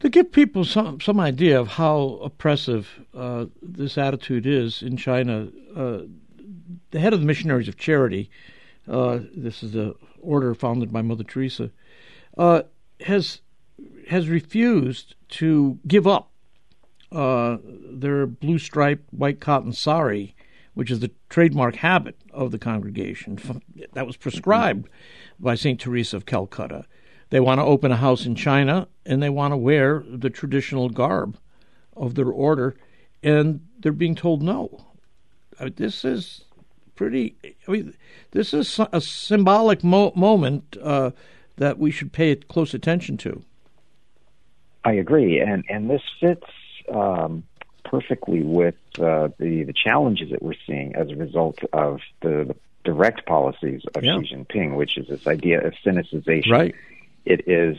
To 0.03 0.11
give 0.11 0.33
people 0.33 0.65
some 0.65 1.01
some 1.01 1.21
idea 1.21 1.61
of 1.61 1.69
how 1.69 2.19
oppressive 2.25 3.07
uh, 3.15 3.47
this 3.63 3.97
attitude 3.97 4.47
is 4.47 4.83
in 4.83 4.97
China, 4.97 5.47
uh, 5.77 5.99
the 6.91 6.99
head 6.99 7.13
of 7.13 7.21
the 7.21 7.27
Missionaries 7.27 7.69
of 7.69 7.77
Charity, 7.77 8.29
uh, 8.89 9.21
this 9.33 9.63
is 9.63 9.71
the 9.71 9.95
order 10.21 10.57
founded 10.57 10.93
by 10.93 11.03
Mother 11.03 11.23
Teresa, 11.23 11.71
uh, 12.37 12.63
has 13.03 13.43
has 14.09 14.29
refused 14.29 15.15
to 15.29 15.79
give 15.87 16.09
up 16.09 16.33
uh, 17.13 17.59
their 17.89 18.27
blue 18.27 18.59
striped 18.59 19.05
white 19.15 19.39
cotton 19.39 19.73
sari, 19.73 20.35
which 20.75 20.91
is 20.91 20.99
the 20.99 21.13
trademark 21.29 21.77
habit 21.77 22.17
of 22.33 22.51
the 22.51 22.59
congregation 22.59 23.39
that 23.93 24.09
was 24.09 24.17
prescribed 24.17 24.89
by 25.39 25.55
St. 25.55 25.79
Teresa 25.79 26.17
of 26.17 26.27
Calcutta. 26.27 26.87
They 27.33 27.41
want 27.41 27.61
to 27.61 27.65
open 27.65 27.91
a 27.91 27.97
house 27.97 28.27
in 28.27 28.35
China 28.35 28.89
and 29.07 29.23
they 29.23 29.31
want 29.31 29.53
to 29.53 29.57
wear 29.57 30.05
the 30.07 30.29
traditional 30.29 30.91
garb 30.91 31.39
of 31.97 32.15
their 32.15 32.29
order, 32.29 32.77
and 33.23 33.67
they're 33.81 33.91
being 33.91 34.15
told 34.15 34.43
no. 34.43 34.85
I 35.59 35.65
mean, 35.65 35.73
this 35.77 36.05
is 36.05 36.45
pretty. 36.95 37.35
I 37.67 37.71
mean, 37.71 37.95
this 38.33 38.53
is 38.53 38.79
a 38.93 39.01
symbolic 39.01 39.83
mo- 39.83 40.13
moment 40.15 40.77
uh, 40.83 41.13
that 41.57 41.79
we 41.79 41.91
should 41.91 42.13
pay 42.13 42.37
close 42.37 42.75
attention 42.75 43.17
to. 43.19 43.43
I 44.85 44.93
agree, 44.93 45.41
and 45.41 45.65
and 45.71 45.89
this 45.89 46.03
fits 46.21 46.47
um, 46.93 47.45
perfectly 47.83 48.43
with 48.43 48.75
uh, 48.99 49.29
the 49.39 49.65
the 49.65 49.73
challenges 49.73 50.33
that 50.33 50.43
we're 50.43 50.53
seeing 50.67 50.95
as 50.97 51.09
a 51.09 51.17
result 51.17 51.61
of 51.73 52.01
the, 52.21 52.45
the 52.45 52.57
direct 52.85 53.25
policies 53.25 53.81
of 53.95 54.05
yeah. 54.05 54.21
Xi 54.21 54.35
Jinping, 54.35 54.77
which 54.77 54.99
is 54.99 55.09
this 55.09 55.27
idea 55.27 55.67
of 55.67 55.73
sinicization. 55.83 56.51
Right. 56.51 56.75
It 57.25 57.49
is 57.49 57.79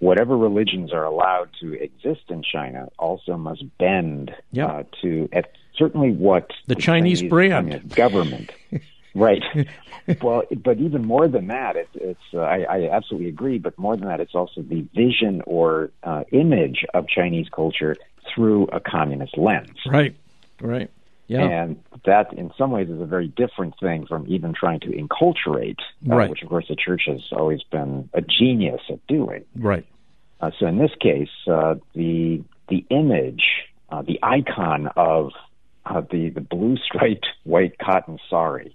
whatever 0.00 0.36
religions 0.36 0.92
are 0.92 1.04
allowed 1.04 1.50
to 1.60 1.72
exist 1.72 2.22
in 2.28 2.42
China 2.42 2.88
also 2.98 3.36
must 3.36 3.64
bend 3.78 4.32
yeah. 4.52 4.66
uh, 4.66 4.82
to 5.02 5.28
at 5.32 5.52
certainly 5.76 6.12
what 6.12 6.48
the, 6.66 6.74
the 6.74 6.80
Chinese, 6.80 7.20
Chinese 7.20 7.30
brand 7.30 7.94
government. 7.94 8.52
right. 9.14 9.42
well, 10.22 10.42
but 10.64 10.78
even 10.78 11.04
more 11.04 11.28
than 11.28 11.48
that, 11.48 11.76
it, 11.76 11.88
it's 11.94 12.20
uh, 12.34 12.38
I, 12.38 12.60
I 12.62 12.90
absolutely 12.90 13.28
agree. 13.28 13.58
But 13.58 13.78
more 13.78 13.96
than 13.96 14.08
that, 14.08 14.20
it's 14.20 14.34
also 14.34 14.62
the 14.62 14.86
vision 14.94 15.42
or 15.46 15.90
uh, 16.02 16.24
image 16.32 16.84
of 16.94 17.08
Chinese 17.08 17.48
culture 17.48 17.96
through 18.34 18.66
a 18.66 18.80
communist 18.80 19.36
lens. 19.36 19.78
Right, 19.86 20.14
right. 20.60 20.90
Yeah. 21.28 21.42
And 21.42 21.84
that, 22.06 22.32
in 22.32 22.50
some 22.56 22.70
ways, 22.70 22.88
is 22.88 23.00
a 23.00 23.06
very 23.06 23.28
different 23.28 23.74
thing 23.78 24.06
from 24.06 24.26
even 24.28 24.54
trying 24.54 24.80
to 24.80 24.88
enculturate, 24.88 25.76
uh, 26.10 26.26
which, 26.26 26.42
of 26.42 26.48
course, 26.48 26.66
the 26.68 26.76
church 26.76 27.02
has 27.06 27.20
always 27.32 27.62
been 27.70 28.08
a 28.14 28.22
genius 28.22 28.80
at 28.90 29.06
doing. 29.06 29.44
Right. 29.54 29.86
Uh, 30.40 30.50
so, 30.58 30.66
in 30.66 30.78
this 30.78 30.92
case, 31.00 31.28
uh, 31.46 31.74
the 31.94 32.42
the 32.68 32.84
image, 32.90 33.44
uh, 33.90 34.02
the 34.02 34.18
icon 34.22 34.88
of 34.96 35.32
uh, 35.84 36.00
the 36.10 36.30
the 36.30 36.40
blue 36.40 36.76
striped 36.78 37.26
white 37.44 37.78
cotton 37.78 38.18
sari, 38.30 38.74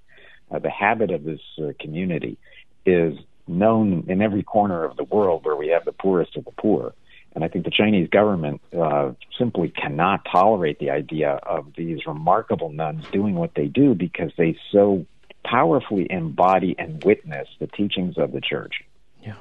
uh, 0.51 0.59
the 0.59 0.69
habit 0.69 1.09
of 1.09 1.23
this 1.23 1.41
community, 1.79 2.37
is 2.85 3.17
known 3.47 4.05
in 4.07 4.21
every 4.21 4.43
corner 4.43 4.83
of 4.83 4.95
the 4.95 5.03
world 5.03 5.43
where 5.43 5.55
we 5.55 5.69
have 5.69 5.85
the 5.85 5.91
poorest 5.91 6.37
of 6.37 6.45
the 6.45 6.51
poor. 6.51 6.93
And 7.35 7.43
I 7.43 7.47
think 7.47 7.65
the 7.65 7.71
Chinese 7.71 8.09
government 8.09 8.61
uh, 8.77 9.11
simply 9.37 9.69
cannot 9.69 10.25
tolerate 10.31 10.79
the 10.79 10.91
idea 10.91 11.31
of 11.43 11.67
these 11.75 12.05
remarkable 12.05 12.69
nuns 12.71 13.05
doing 13.11 13.35
what 13.35 13.55
they 13.55 13.65
do 13.65 13.95
because 13.95 14.31
they 14.37 14.57
so 14.71 15.05
powerfully 15.43 16.07
embody 16.09 16.75
and 16.77 17.03
witness 17.03 17.47
the 17.59 17.67
teachings 17.67 18.17
of 18.17 18.31
the 18.31 18.41
church. 18.41 18.83
Yeah. 19.21 19.35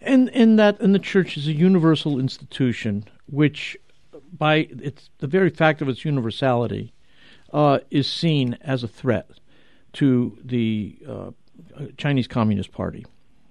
And 0.00 0.28
in 0.30 0.56
that 0.56 0.80
and 0.80 0.94
the 0.94 0.98
church 0.98 1.36
is 1.36 1.46
a 1.46 1.52
universal 1.52 2.18
institution 2.18 3.04
which 3.26 3.76
by 4.36 4.68
its 4.70 5.10
the 5.18 5.26
very 5.26 5.50
fact 5.50 5.80
of 5.80 5.88
its 5.88 6.04
universality 6.04 6.92
uh, 7.52 7.78
is 7.90 8.10
seen 8.10 8.58
as 8.62 8.82
a 8.82 8.88
threat 8.88 9.30
to 9.94 10.38
the 10.44 10.98
uh, 11.08 11.30
Chinese 11.96 12.26
Communist 12.26 12.72
Party. 12.72 13.04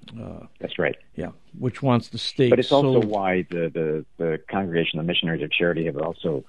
Uh, 0.10 0.46
That's 0.60 0.78
right. 0.78 0.96
Yeah, 1.16 1.32
which 1.58 1.82
wants 1.82 2.10
the 2.10 2.18
state. 2.18 2.50
But 2.50 2.60
it's 2.60 2.72
also 2.72 3.00
why 3.00 3.46
the, 3.50 3.70
the, 3.70 4.06
the 4.18 4.40
congregation, 4.50 4.98
the 4.98 5.04
Missionaries 5.04 5.44
of 5.44 5.52
Charity, 5.52 5.86
have 5.86 5.98
also 5.98 6.44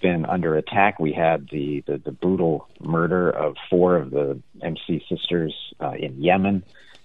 been 0.00 0.24
under 0.26 0.56
attack. 0.56 0.98
We 0.98 1.12
had 1.12 1.48
the, 1.50 1.82
the, 1.86 1.98
the 1.98 2.12
brutal 2.12 2.68
murder 2.80 3.30
of 3.30 3.56
four 3.70 3.96
of 3.96 4.10
the 4.10 4.40
MC 4.62 5.04
sisters 5.08 5.54
uh, 5.80 5.92
in 5.92 6.22
Yemen. 6.22 6.64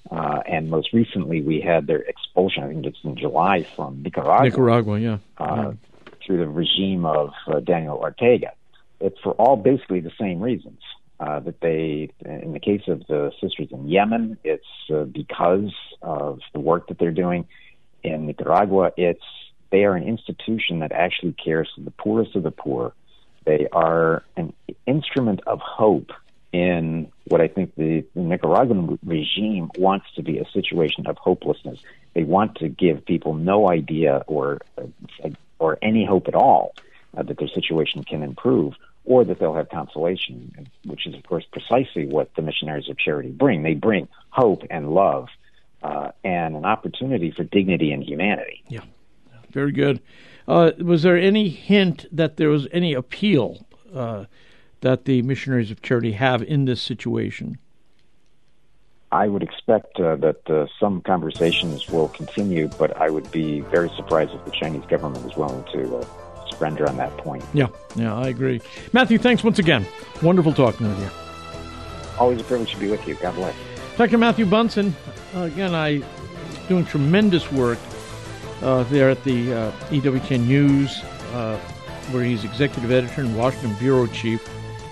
Uh, 0.09 0.41
and 0.47 0.69
most 0.69 0.93
recently, 0.93 1.41
we 1.41 1.61
had 1.61 1.87
their 1.87 1.99
expulsion. 1.99 2.63
I 2.63 2.69
think 2.69 2.85
it's 2.85 2.99
in 3.03 3.15
July 3.15 3.63
from 3.75 4.01
Nicaragua. 4.01 4.45
Nicaragua, 4.49 4.99
yeah. 4.99 5.17
Uh, 5.37 5.55
yeah. 5.55 5.71
Through 6.25 6.37
the 6.37 6.49
regime 6.49 7.05
of 7.05 7.31
uh, 7.47 7.59
Daniel 7.59 7.97
Ortega. 7.97 8.53
It's 8.99 9.19
for 9.21 9.31
all 9.33 9.55
basically 9.55 10.01
the 10.01 10.11
same 10.19 10.41
reasons 10.41 10.79
uh, 11.19 11.39
that 11.41 11.59
they, 11.59 12.09
in 12.25 12.53
the 12.53 12.59
case 12.59 12.83
of 12.87 13.05
the 13.07 13.31
sisters 13.41 13.67
in 13.71 13.87
Yemen, 13.87 14.37
it's 14.43 14.65
uh, 14.93 15.03
because 15.03 15.73
of 16.01 16.39
the 16.53 16.59
work 16.59 16.87
that 16.87 16.97
they're 16.97 17.11
doing. 17.11 17.47
In 18.03 18.27
Nicaragua, 18.27 18.91
it's 18.95 19.23
they 19.71 19.83
are 19.83 19.95
an 19.95 20.03
institution 20.03 20.79
that 20.79 20.91
actually 20.91 21.33
cares 21.33 21.69
for 21.75 21.81
the 21.81 21.91
poorest 21.91 22.35
of 22.35 22.43
the 22.43 22.51
poor. 22.51 22.93
They 23.45 23.67
are 23.71 24.23
an 24.35 24.53
instrument 24.85 25.41
of 25.45 25.59
hope 25.59 26.11
in 26.51 27.11
what 27.25 27.41
I 27.41 27.47
think 27.47 27.75
the, 27.75 28.05
the 28.15 28.21
Nicaraguan 28.21 28.97
regime 29.05 29.69
wants 29.77 30.07
to 30.15 30.23
be 30.23 30.39
a 30.39 30.49
situation 30.51 31.05
of 31.05 31.17
hopelessness. 31.17 31.79
They 32.13 32.23
want 32.23 32.55
to 32.55 32.69
give 32.69 33.05
people 33.05 33.33
no 33.33 33.69
idea 33.69 34.23
or 34.27 34.59
or 35.59 35.77
any 35.81 36.05
hope 36.05 36.27
at 36.27 36.35
all 36.35 36.73
uh, 37.15 37.23
that 37.23 37.37
their 37.37 37.49
situation 37.49 38.03
can 38.03 38.23
improve 38.23 38.73
or 39.05 39.23
that 39.25 39.39
they'll 39.39 39.55
have 39.55 39.69
consolation, 39.69 40.69
which 40.85 41.07
is, 41.07 41.15
of 41.15 41.23
course, 41.23 41.45
precisely 41.51 42.05
what 42.05 42.29
the 42.35 42.41
missionaries 42.41 42.89
of 42.89 42.97
charity 42.97 43.29
bring. 43.29 43.63
They 43.63 43.73
bring 43.73 44.07
hope 44.29 44.63
and 44.69 44.93
love 44.93 45.27
uh, 45.81 46.11
and 46.23 46.55
an 46.55 46.65
opportunity 46.65 47.31
for 47.31 47.43
dignity 47.43 47.91
and 47.91 48.03
humanity. 48.03 48.63
Yeah, 48.67 48.83
very 49.49 49.71
good. 49.71 50.01
Uh, 50.47 50.71
was 50.79 51.03
there 51.03 51.17
any 51.17 51.49
hint 51.49 52.05
that 52.11 52.37
there 52.37 52.49
was 52.49 52.67
any 52.71 52.93
appeal 52.93 53.65
uh, 53.93 54.25
that 54.81 55.05
the 55.05 55.21
missionaries 55.21 55.71
of 55.71 55.81
charity 55.81 56.13
have 56.13 56.41
in 56.43 56.65
this 56.65 56.81
situation? 56.81 57.57
I 59.11 59.27
would 59.27 59.41
expect 59.41 59.99
uh, 59.99 60.17
that 60.17 60.49
uh, 60.49 60.67
some 60.79 61.01
conversations 61.01 61.89
will 61.89 62.09
continue, 62.09 62.67
but 62.67 62.95
I 62.97 63.09
would 63.09 63.31
be 63.31 63.61
very 63.61 63.89
surprised 63.95 64.33
if 64.33 64.45
the 64.45 64.51
Chinese 64.51 64.85
government 64.85 65.25
is 65.25 65.35
willing 65.35 65.63
to 65.73 65.97
uh, 65.97 66.05
surrender 66.59 66.87
on 66.87 66.97
that 66.97 67.17
point. 67.17 67.43
Yeah, 67.53 67.67
yeah, 67.95 68.15
I 68.15 68.27
agree. 68.27 68.61
Matthew, 68.93 69.17
thanks 69.17 69.43
once 69.43 69.57
again. 69.57 69.85
Wonderful 70.21 70.53
talking 70.53 70.87
with 70.87 70.99
you. 70.99 71.09
Always 72.19 72.41
a 72.41 72.43
privilege 72.43 72.73
to 72.73 72.79
be 72.79 72.89
with 72.89 73.07
you. 73.07 73.15
God 73.15 73.33
bless. 73.35 73.55
Dr. 73.97 74.17
Matthew 74.17 74.45
Bunson, 74.45 74.95
uh, 75.35 75.41
again, 75.41 75.73
I 75.73 76.03
doing 76.67 76.85
tremendous 76.85 77.51
work 77.51 77.79
uh, 78.61 78.83
there 78.83 79.09
at 79.09 79.23
the 79.23 79.53
uh, 79.53 79.71
EWTN 79.89 80.45
News, 80.45 81.01
uh, 81.33 81.57
where 82.11 82.23
he's 82.23 82.43
executive 82.43 82.91
editor 82.91 83.21
and 83.21 83.37
Washington 83.37 83.73
bureau 83.79 84.05
chief. 84.07 84.47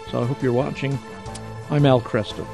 So 0.10 0.22
I 0.22 0.26
hope 0.26 0.42
you're 0.42 0.54
watching. 0.54 0.98
I'm 1.70 1.86
Al 1.86 2.02
Kresta. 2.02 2.48